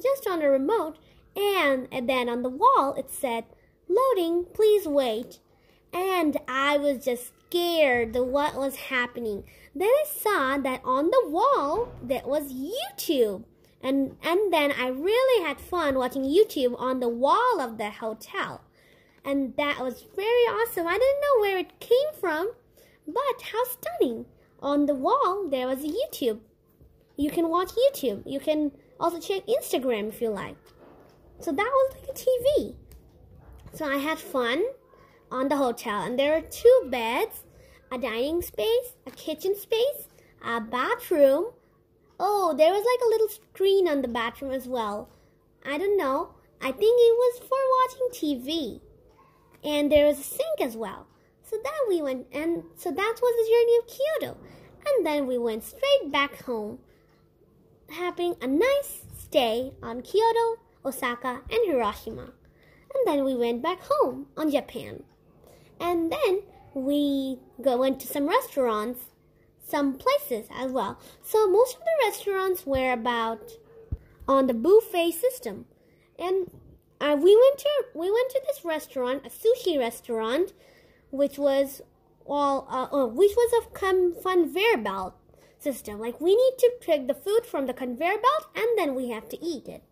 just 0.00 0.26
on 0.26 0.40
the 0.40 0.48
remote, 0.48 0.98
and, 1.36 1.88
and 1.90 2.08
then 2.08 2.28
on 2.28 2.42
the 2.42 2.48
wall 2.48 2.94
it 2.96 3.10
said, 3.10 3.44
loading, 3.88 4.46
please 4.52 4.86
wait. 4.86 5.38
And 5.92 6.38
I 6.48 6.76
was 6.76 7.04
just 7.04 7.32
scared 7.48 8.16
of 8.16 8.26
what 8.26 8.56
was 8.56 8.76
happening. 8.76 9.44
Then 9.74 9.88
I 9.88 10.04
saw 10.06 10.58
that 10.58 10.80
on 10.84 11.10
the 11.10 11.22
wall 11.26 11.92
that 12.02 12.26
was 12.26 12.52
YouTube. 12.52 13.44
And, 13.82 14.16
and 14.22 14.52
then 14.52 14.72
I 14.72 14.88
really 14.88 15.44
had 15.44 15.60
fun 15.60 15.96
watching 15.96 16.24
YouTube 16.24 16.78
on 16.80 17.00
the 17.00 17.08
wall 17.08 17.60
of 17.60 17.78
the 17.78 17.90
hotel 17.90 18.62
and 19.24 19.56
that 19.56 19.80
was 19.80 20.04
very 20.14 20.28
awesome. 20.28 20.86
I 20.86 20.98
didn't 20.98 21.20
know 21.20 21.40
where 21.40 21.58
it 21.58 21.80
came 21.80 22.20
from, 22.20 22.52
but 23.06 23.42
how 23.52 23.64
stunning. 23.64 24.26
On 24.60 24.86
the 24.86 24.94
wall, 24.94 25.46
there 25.50 25.66
was 25.66 25.84
a 25.84 25.88
YouTube. 25.88 26.40
You 27.16 27.30
can 27.30 27.48
watch 27.48 27.72
YouTube. 27.72 28.22
You 28.24 28.40
can 28.40 28.72
also 28.98 29.20
check 29.20 29.46
Instagram 29.46 30.08
if 30.08 30.20
you 30.20 30.30
like. 30.30 30.56
So 31.40 31.52
that 31.52 31.70
was 31.72 31.94
like 31.94 32.10
a 32.10 32.18
TV. 32.18 32.74
So 33.72 33.86
I 33.86 33.96
had 33.96 34.18
fun 34.18 34.62
on 35.30 35.48
the 35.48 35.56
hotel, 35.56 36.02
and 36.02 36.18
there 36.18 36.36
are 36.36 36.40
two 36.40 36.86
beds, 36.86 37.42
a 37.90 37.98
dining 37.98 38.42
space, 38.42 38.94
a 39.06 39.10
kitchen 39.10 39.56
space, 39.56 40.08
a 40.44 40.60
bathroom. 40.60 41.46
Oh, 42.20 42.54
there 42.56 42.72
was 42.72 42.84
like 42.84 43.04
a 43.04 43.10
little 43.10 43.28
screen 43.28 43.88
on 43.88 44.02
the 44.02 44.08
bathroom 44.08 44.52
as 44.52 44.68
well. 44.68 45.08
I 45.66 45.78
don't 45.78 45.98
know. 45.98 46.34
I 46.60 46.70
think 46.70 46.82
it 46.82 47.14
was 47.16 47.40
for 47.40 47.58
watching 47.78 48.40
TV 48.40 48.80
and 49.64 49.90
there 49.90 50.06
was 50.06 50.18
a 50.18 50.22
sink 50.22 50.60
as 50.60 50.76
well. 50.76 51.06
So 51.42 51.56
then 51.62 51.72
we 51.88 52.02
went, 52.02 52.26
and 52.32 52.64
so 52.76 52.90
that 52.90 53.18
was 53.20 53.34
the 53.36 53.50
journey 53.50 53.76
of 53.78 53.86
Kyoto. 53.86 54.38
And 54.86 55.06
then 55.06 55.26
we 55.26 55.38
went 55.38 55.64
straight 55.64 56.12
back 56.12 56.42
home, 56.42 56.78
having 57.90 58.36
a 58.40 58.46
nice 58.46 59.02
stay 59.18 59.72
on 59.82 60.02
Kyoto, 60.02 60.60
Osaka, 60.84 61.40
and 61.50 61.60
Hiroshima. 61.66 62.32
And 62.94 63.06
then 63.06 63.24
we 63.24 63.34
went 63.34 63.62
back 63.62 63.80
home 63.82 64.26
on 64.36 64.50
Japan. 64.50 65.02
And 65.80 66.12
then 66.12 66.42
we 66.74 67.38
go 67.60 67.76
went 67.78 68.00
to 68.00 68.06
some 68.06 68.28
restaurants, 68.28 69.00
some 69.66 69.98
places 69.98 70.48
as 70.54 70.70
well. 70.70 70.98
So 71.22 71.48
most 71.48 71.76
of 71.76 71.80
the 71.80 72.06
restaurants 72.06 72.66
were 72.66 72.92
about 72.92 73.52
on 74.28 74.46
the 74.46 74.54
buffet 74.54 75.12
system. 75.12 75.66
And 76.18 76.50
uh, 77.00 77.16
we 77.20 77.36
went 77.36 77.58
to 77.58 77.70
we 77.94 78.10
went 78.10 78.30
to 78.30 78.40
this 78.46 78.64
restaurant, 78.64 79.26
a 79.26 79.30
sushi 79.30 79.78
restaurant, 79.78 80.52
which 81.10 81.38
was 81.38 81.82
all 82.26 82.66
uh, 82.70 82.96
uh, 82.96 83.06
which 83.06 83.32
was 83.36 83.66
a 83.66 84.20
conveyor 84.22 84.78
belt 84.78 85.14
system. 85.64 85.98
Like 85.98 86.20
we 86.20 86.36
need 86.36 86.54
to 86.58 86.72
take 86.80 87.08
the 87.08 87.14
food 87.14 87.44
from 87.46 87.66
the 87.66 87.74
conveyor 87.74 88.18
belt 88.26 88.48
and 88.54 88.78
then 88.78 88.94
we 88.94 89.08
have 89.10 89.28
to 89.30 89.44
eat 89.44 89.66
it. 89.66 89.82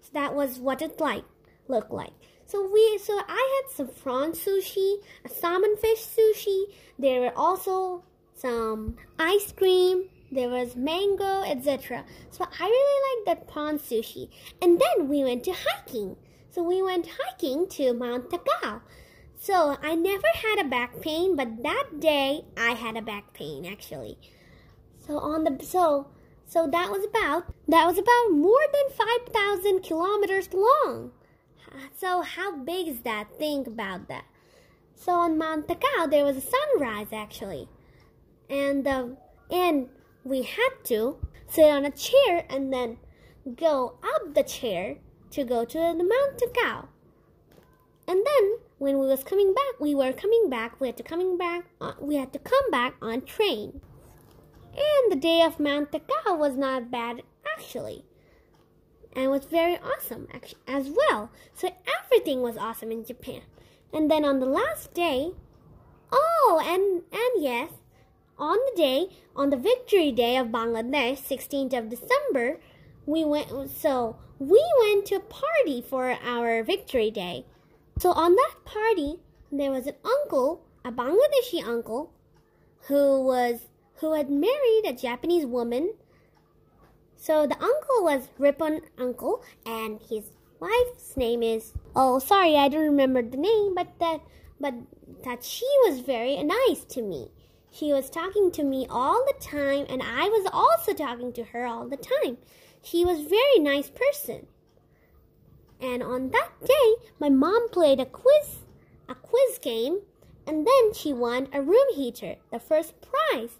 So 0.00 0.10
that 0.12 0.34
was 0.34 0.58
what 0.58 0.82
it 0.82 1.00
like 1.00 1.24
looked 1.66 1.90
like. 1.90 2.12
So 2.46 2.68
we 2.70 2.98
so 2.98 3.20
I 3.26 3.62
had 3.62 3.74
some 3.74 3.88
prawn 3.88 4.32
sushi, 4.32 4.98
a 5.24 5.28
salmon 5.28 5.76
fish 5.76 6.06
sushi. 6.06 6.64
There 6.98 7.22
were 7.22 7.36
also 7.36 8.04
some 8.34 8.96
ice 9.18 9.50
cream. 9.52 10.10
There 10.30 10.48
was 10.48 10.76
mango, 10.76 11.42
etc. 11.42 12.04
So 12.30 12.44
I 12.44 12.64
really 12.64 13.00
liked 13.06 13.26
that 13.26 13.52
prawn 13.52 13.78
sushi. 13.78 14.28
And 14.60 14.80
then 14.80 15.08
we 15.08 15.22
went 15.22 15.44
to 15.44 15.52
hiking. 15.52 16.16
So 16.50 16.62
we 16.62 16.82
went 16.82 17.08
hiking 17.18 17.68
to 17.70 17.94
Mount 17.94 18.30
Takao. 18.30 18.82
So 19.38 19.76
I 19.82 19.94
never 19.94 20.26
had 20.34 20.58
a 20.60 20.68
back 20.68 21.00
pain, 21.00 21.36
but 21.36 21.62
that 21.62 22.00
day 22.00 22.44
I 22.56 22.70
had 22.70 22.96
a 22.96 23.02
back 23.02 23.32
pain 23.32 23.66
actually. 23.66 24.18
So 25.06 25.18
on 25.18 25.44
the 25.44 25.64
so 25.64 26.06
so 26.46 26.66
that 26.66 26.90
was 26.90 27.04
about 27.04 27.52
that 27.68 27.86
was 27.86 27.98
about 27.98 28.32
more 28.32 28.64
than 28.72 28.96
5,000 29.32 29.82
kilometers 29.82 30.48
long. 30.52 31.12
So 31.96 32.22
how 32.22 32.56
big 32.56 32.88
is 32.88 33.00
that? 33.00 33.36
Think 33.38 33.66
about 33.66 34.08
that. 34.08 34.24
So 34.94 35.12
on 35.12 35.36
Mount 35.36 35.66
Takao 35.66 36.10
there 36.10 36.24
was 36.24 36.36
a 36.36 36.40
sunrise 36.40 37.12
actually, 37.12 37.68
and 38.48 38.86
uh, 38.86 39.08
and 39.50 39.88
we 40.22 40.42
had 40.42 40.72
to 40.84 41.18
sit 41.48 41.70
on 41.70 41.84
a 41.84 41.90
chair 41.90 42.46
and 42.48 42.72
then 42.72 42.98
go 43.56 43.98
up 44.02 44.34
the 44.34 44.42
chair 44.42 44.96
to 45.32 45.44
go 45.44 45.64
to 45.64 45.78
the 45.78 46.04
Mount 46.04 46.38
Takao. 46.38 46.86
And 48.06 48.24
then 48.24 48.58
when 48.78 48.98
we 48.98 49.06
was 49.06 49.24
coming 49.24 49.52
back, 49.52 49.80
we 49.80 49.94
were 49.94 50.12
coming 50.12 50.48
back. 50.48 50.80
We 50.80 50.88
had 50.88 50.96
to 50.98 51.02
coming 51.02 51.36
back. 51.36 51.64
On, 51.80 51.94
we 52.00 52.16
had 52.16 52.32
to 52.32 52.38
come 52.38 52.70
back 52.70 52.94
on 53.02 53.22
train. 53.22 53.80
And 54.76 55.12
the 55.12 55.16
day 55.16 55.42
of 55.42 55.58
Takao 55.58 56.36
was 56.36 56.56
not 56.56 56.90
bad 56.90 57.22
actually, 57.56 58.04
and 59.14 59.30
was 59.30 59.44
very 59.44 59.78
awesome 59.78 60.28
as 60.66 60.88
well. 60.88 61.30
So 61.54 61.70
everything 61.86 62.42
was 62.42 62.56
awesome 62.56 62.90
in 62.90 63.04
Japan. 63.04 63.42
And 63.92 64.10
then 64.10 64.24
on 64.24 64.40
the 64.40 64.46
last 64.46 64.92
day, 64.92 65.32
oh, 66.10 66.60
and 66.64 67.02
and 67.12 67.42
yes, 67.42 67.70
on 68.38 68.56
the 68.56 68.76
day 68.76 69.08
on 69.36 69.50
the 69.50 69.56
Victory 69.56 70.10
Day 70.10 70.36
of 70.36 70.48
Bangladesh, 70.48 71.18
16th 71.20 71.78
of 71.78 71.90
December, 71.90 72.60
we 73.06 73.24
went. 73.24 73.70
So 73.70 74.16
we 74.38 74.62
went 74.80 75.06
to 75.06 75.16
a 75.16 75.20
party 75.20 75.80
for 75.80 76.18
our 76.24 76.62
victory 76.64 77.10
day. 77.10 77.46
So 77.98 78.10
on 78.10 78.34
that 78.34 78.54
party, 78.64 79.20
there 79.52 79.70
was 79.70 79.86
an 79.86 79.94
uncle, 80.04 80.64
a 80.84 80.90
Bangladeshi 80.90 81.64
uncle, 81.64 82.12
who 82.88 83.22
was 83.22 83.68
who 83.96 84.14
had 84.14 84.30
married 84.30 84.84
a 84.86 84.92
Japanese 84.92 85.46
woman. 85.46 85.94
So 87.16 87.46
the 87.46 87.54
uncle 87.54 88.02
was 88.02 88.28
Ripon 88.38 88.80
uncle, 88.98 89.42
and 89.64 90.00
his 90.00 90.32
wife's 90.60 91.16
name 91.16 91.42
is 91.42 91.72
oh 91.94 92.18
sorry 92.18 92.56
I 92.56 92.68
don't 92.68 92.84
remember 92.84 93.22
the 93.22 93.36
name, 93.36 93.74
but 93.74 93.98
that 93.98 94.20
but 94.60 94.74
that 95.24 95.44
she 95.44 95.66
was 95.86 96.00
very 96.00 96.42
nice 96.42 96.84
to 96.90 97.02
me. 97.02 97.30
She 97.70 97.92
was 97.92 98.08
talking 98.08 98.52
to 98.52 98.62
me 98.62 98.86
all 98.88 99.24
the 99.26 99.44
time, 99.44 99.86
and 99.88 100.02
I 100.02 100.28
was 100.28 100.48
also 100.52 100.92
talking 100.92 101.32
to 101.32 101.44
her 101.44 101.66
all 101.66 101.88
the 101.88 101.96
time. 101.96 102.38
She 102.82 103.04
was 103.04 103.22
very 103.22 103.58
nice 103.58 103.90
person. 103.90 104.46
And 105.80 106.02
on 106.02 106.30
that 106.30 106.52
day, 106.64 106.94
my 107.18 107.30
mom 107.30 107.68
played 107.70 107.98
a 107.98 108.06
quiz, 108.06 108.58
a 109.08 109.14
quiz 109.14 109.58
game, 109.58 110.02
and 110.46 110.66
then 110.66 110.94
she 110.94 111.12
won 111.12 111.48
a 111.52 111.60
room 111.60 111.86
heater, 111.94 112.36
the 112.52 112.60
first 112.60 112.94
prize. 113.00 113.58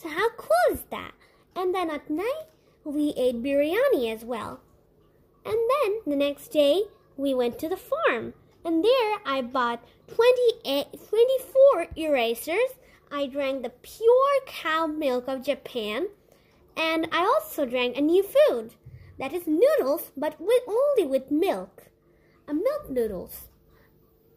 So 0.00 0.08
how 0.08 0.30
cool 0.36 0.72
is 0.72 0.84
that? 0.90 1.12
And 1.56 1.74
then 1.74 1.90
at 1.90 2.08
night, 2.08 2.46
we 2.84 3.12
ate 3.16 3.42
biryani 3.42 4.14
as 4.14 4.24
well. 4.24 4.60
And 5.44 5.56
then 5.56 6.00
the 6.06 6.14
next 6.14 6.48
day, 6.48 6.84
we 7.16 7.34
went 7.34 7.58
to 7.58 7.68
the 7.68 7.76
farm. 7.76 8.34
And 8.64 8.84
there 8.84 9.18
I 9.26 9.42
bought 9.42 9.84
28, 10.06 10.86
24 11.08 11.88
erasers. 11.96 12.78
I 13.10 13.26
drank 13.26 13.64
the 13.64 13.70
pure 13.70 14.40
cow 14.46 14.86
milk 14.86 15.26
of 15.26 15.44
Japan 15.44 16.08
and 16.76 17.08
I 17.10 17.24
also 17.24 17.66
drank 17.66 17.96
a 17.96 18.00
new 18.00 18.22
food 18.22 18.74
that 19.18 19.32
is 19.32 19.48
noodles, 19.48 20.12
but 20.16 20.40
with 20.40 20.62
only 20.68 21.06
with 21.06 21.30
milk. 21.30 21.88
A 22.46 22.54
milk 22.54 22.88
noodles 22.88 23.48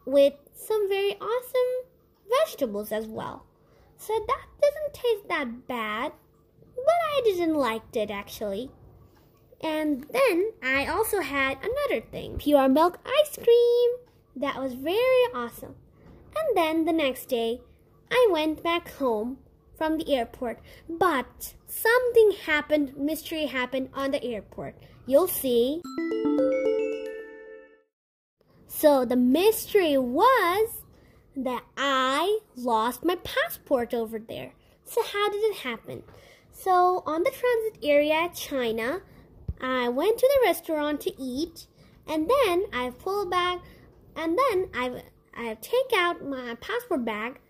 with 0.04 0.34
some 0.54 0.88
very 0.88 1.14
awesome 1.20 1.88
vegetables 2.28 2.90
as 2.90 3.06
well. 3.06 3.46
So 4.02 4.14
that 4.26 4.46
doesn't 4.60 4.94
taste 4.94 5.28
that 5.28 5.68
bad, 5.68 6.10
but 6.74 7.00
I 7.14 7.20
didn't 7.22 7.54
like 7.54 7.94
it 7.94 8.10
actually. 8.10 8.68
And 9.60 10.04
then 10.10 10.50
I 10.60 10.86
also 10.86 11.20
had 11.20 11.58
another 11.58 12.04
thing 12.10 12.36
pure 12.36 12.68
milk 12.68 12.98
ice 13.06 13.36
cream. 13.36 13.90
that 14.34 14.60
was 14.60 14.74
very 14.74 15.22
awesome. 15.32 15.76
And 16.34 16.56
then 16.56 16.84
the 16.84 16.92
next 16.92 17.26
day, 17.26 17.60
I 18.10 18.28
went 18.32 18.64
back 18.64 18.90
home 18.94 19.38
from 19.78 19.98
the 19.98 20.12
airport. 20.12 20.58
But 20.88 21.54
something 21.68 22.32
happened, 22.44 22.96
mystery 22.96 23.46
happened 23.46 23.90
on 23.94 24.10
the 24.10 24.24
airport. 24.24 24.74
You'll 25.06 25.28
see. 25.28 25.80
So 28.66 29.04
the 29.04 29.14
mystery 29.14 29.96
was 29.96 30.81
that 31.36 31.64
I 31.76 32.40
lost 32.56 33.04
my 33.04 33.16
passport 33.16 33.94
over 33.94 34.18
there. 34.18 34.52
So 34.84 35.02
how 35.02 35.30
did 35.30 35.42
it 35.42 35.56
happen? 35.58 36.02
So 36.52 37.02
on 37.06 37.22
the 37.22 37.30
transit 37.30 37.78
area 37.82 38.14
at 38.14 38.34
China, 38.34 39.00
I 39.60 39.88
went 39.88 40.18
to 40.18 40.28
the 40.28 40.46
restaurant 40.46 41.00
to 41.02 41.22
eat, 41.22 41.66
and 42.06 42.28
then 42.28 42.64
I 42.72 42.90
pull 42.98 43.26
back, 43.26 43.60
and 44.16 44.38
then 44.38 44.68
I 44.74 45.02
I 45.34 45.56
take 45.60 45.92
out 45.96 46.24
my 46.24 46.56
passport 46.60 47.04
bag 47.04 47.40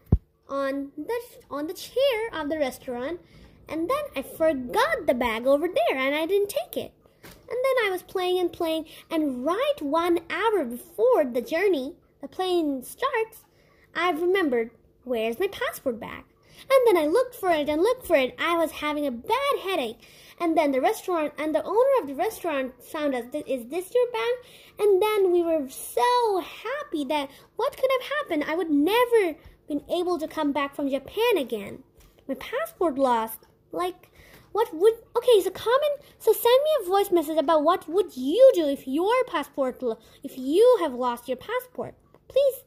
on 0.48 0.92
the 0.96 1.20
on 1.50 1.66
the 1.66 1.74
chair 1.74 2.28
of 2.32 2.48
the 2.48 2.58
restaurant, 2.58 3.20
and 3.68 3.90
then 3.90 4.04
I 4.14 4.22
forgot 4.22 5.06
the 5.06 5.14
bag 5.14 5.46
over 5.46 5.66
there, 5.66 5.98
and 5.98 6.14
I 6.14 6.26
didn't 6.26 6.50
take 6.50 6.76
it. 6.76 6.92
And 7.24 7.58
then 7.64 7.86
I 7.86 7.90
was 7.90 8.02
playing 8.02 8.38
and 8.38 8.52
playing, 8.52 8.86
and 9.10 9.44
right 9.44 9.80
one 9.80 10.20
hour 10.30 10.64
before 10.64 11.24
the 11.24 11.42
journey, 11.42 11.96
the 12.20 12.28
plane 12.28 12.82
starts, 12.82 13.44
I 13.94 14.10
remembered 14.10 14.70
where's 15.04 15.38
my 15.38 15.48
passport 15.48 16.00
bag. 16.00 16.24
And 16.62 16.86
then 16.86 17.02
I 17.02 17.08
looked 17.08 17.34
for 17.34 17.50
it 17.50 17.68
and 17.68 17.82
looked 17.82 18.06
for 18.06 18.16
it. 18.16 18.36
I 18.38 18.56
was 18.56 18.70
having 18.70 19.06
a 19.06 19.10
bad 19.10 19.58
headache. 19.62 19.98
And 20.38 20.56
then 20.56 20.70
the 20.70 20.80
restaurant 20.80 21.32
and 21.38 21.54
the 21.54 21.62
owner 21.62 22.00
of 22.00 22.06
the 22.06 22.14
restaurant 22.14 22.82
found 22.82 23.14
us, 23.14 23.24
is 23.46 23.66
this 23.66 23.92
your 23.94 24.10
bag? 24.12 24.34
And 24.78 25.02
then 25.02 25.32
we 25.32 25.42
were 25.42 25.68
so 25.68 26.40
happy 26.40 27.04
that 27.06 27.30
what 27.56 27.76
could 27.76 27.90
have 28.00 28.10
happened? 28.18 28.44
I 28.48 28.54
would 28.54 28.70
never 28.70 29.36
been 29.68 29.82
able 29.90 30.18
to 30.18 30.28
come 30.28 30.52
back 30.52 30.74
from 30.74 30.90
Japan 30.90 31.36
again. 31.36 31.82
My 32.28 32.34
passport 32.34 32.96
lost. 32.98 33.46
Like, 33.72 34.10
what 34.52 34.72
would, 34.74 34.94
okay, 35.16 35.40
so 35.40 35.50
comment, 35.50 36.00
so 36.18 36.32
send 36.32 36.44
me 36.44 36.70
a 36.82 36.88
voice 36.88 37.10
message 37.10 37.38
about 37.38 37.64
what 37.64 37.88
would 37.88 38.16
you 38.16 38.52
do 38.54 38.66
if 38.68 38.86
your 38.86 39.24
passport, 39.26 39.82
if 40.22 40.36
you 40.36 40.78
have 40.80 40.92
lost 40.92 41.26
your 41.26 41.38
passport. 41.38 41.94
Please, 42.28 42.64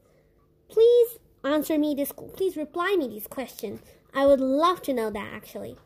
please 0.75 1.19
answer 1.45 1.77
me 1.77 1.95
this, 1.95 2.11
please 2.33 2.57
reply 2.57 2.97
me 2.99 3.07
these 3.07 3.27
questions. 3.27 3.79
I 4.13 4.25
would 4.25 4.41
love 4.41 4.81
to 4.83 4.93
know 4.93 5.09
that 5.09 5.33
actually. 5.33 5.77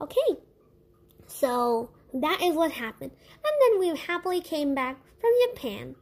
Okay, 0.00 0.38
so 1.26 1.90
that 2.14 2.40
is 2.40 2.54
what 2.54 2.70
happened. 2.72 3.10
And 3.44 3.54
then 3.60 3.80
we 3.80 3.96
happily 3.96 4.40
came 4.40 4.72
back 4.72 4.98
from 5.20 5.30
Japan. 5.48 5.96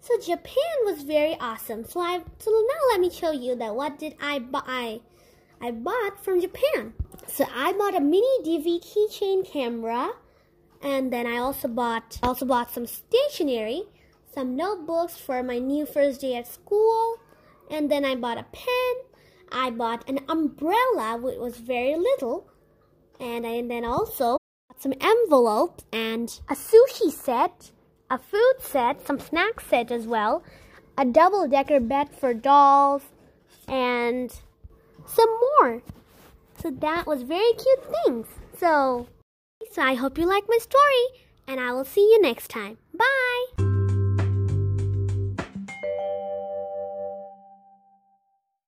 So 0.00 0.18
Japan 0.18 0.76
was 0.84 1.02
very 1.02 1.36
awesome. 1.38 1.84
So 1.84 2.00
I 2.00 2.22
so 2.38 2.50
now 2.50 2.80
let 2.90 3.00
me 3.00 3.10
show 3.10 3.32
you 3.32 3.54
that 3.56 3.76
what 3.76 3.98
did 3.98 4.16
I 4.20 4.38
buy 4.38 5.00
I 5.60 5.70
bought 5.70 6.24
from 6.24 6.40
Japan. 6.40 6.94
So 7.26 7.44
I 7.54 7.72
bought 7.74 7.94
a 7.94 8.00
mini 8.00 8.38
DV 8.44 8.80
keychain 8.82 9.44
camera 9.46 10.12
and 10.82 11.12
then 11.12 11.26
I 11.26 11.36
also 11.36 11.68
bought 11.68 12.18
also 12.22 12.46
bought 12.46 12.72
some 12.72 12.86
stationery, 12.86 13.82
some 14.34 14.56
notebooks 14.56 15.18
for 15.18 15.42
my 15.42 15.58
new 15.58 15.84
first 15.84 16.22
day 16.22 16.34
at 16.34 16.48
school, 16.48 17.18
and 17.72 17.90
then 17.90 18.04
I 18.04 18.14
bought 18.14 18.38
a 18.38 18.46
pen. 18.52 18.94
I 19.50 19.70
bought 19.70 20.08
an 20.08 20.20
umbrella 20.28 21.18
which 21.20 21.38
was 21.38 21.58
very 21.58 21.96
little, 21.96 22.46
and, 23.18 23.46
I, 23.46 23.50
and 23.50 23.70
then 23.70 23.84
also 23.84 24.38
some 24.78 24.94
envelopes 25.00 25.84
and 25.92 26.40
a 26.48 26.54
sushi 26.54 27.10
set 27.10 27.72
a 28.12 28.18
food 28.18 28.54
set, 28.60 29.06
some 29.06 29.18
snack 29.18 29.58
set 29.58 29.90
as 29.90 30.06
well, 30.06 30.44
a 30.98 31.04
double 31.04 31.48
decker 31.48 31.80
bed 31.80 32.14
for 32.14 32.34
dolls, 32.34 33.02
and 33.66 34.30
some 35.06 35.30
more. 35.40 35.82
So 36.58 36.70
that 36.70 37.06
was 37.06 37.22
very 37.22 37.52
cute 37.54 37.86
things. 38.04 38.26
So, 38.58 39.08
so 39.70 39.80
I 39.80 39.94
hope 39.94 40.18
you 40.18 40.26
like 40.26 40.44
my 40.46 40.58
story, 40.58 41.24
and 41.48 41.58
I 41.58 41.72
will 41.72 41.86
see 41.86 42.02
you 42.02 42.20
next 42.20 42.48
time. 42.48 42.76
Bye! 42.92 43.71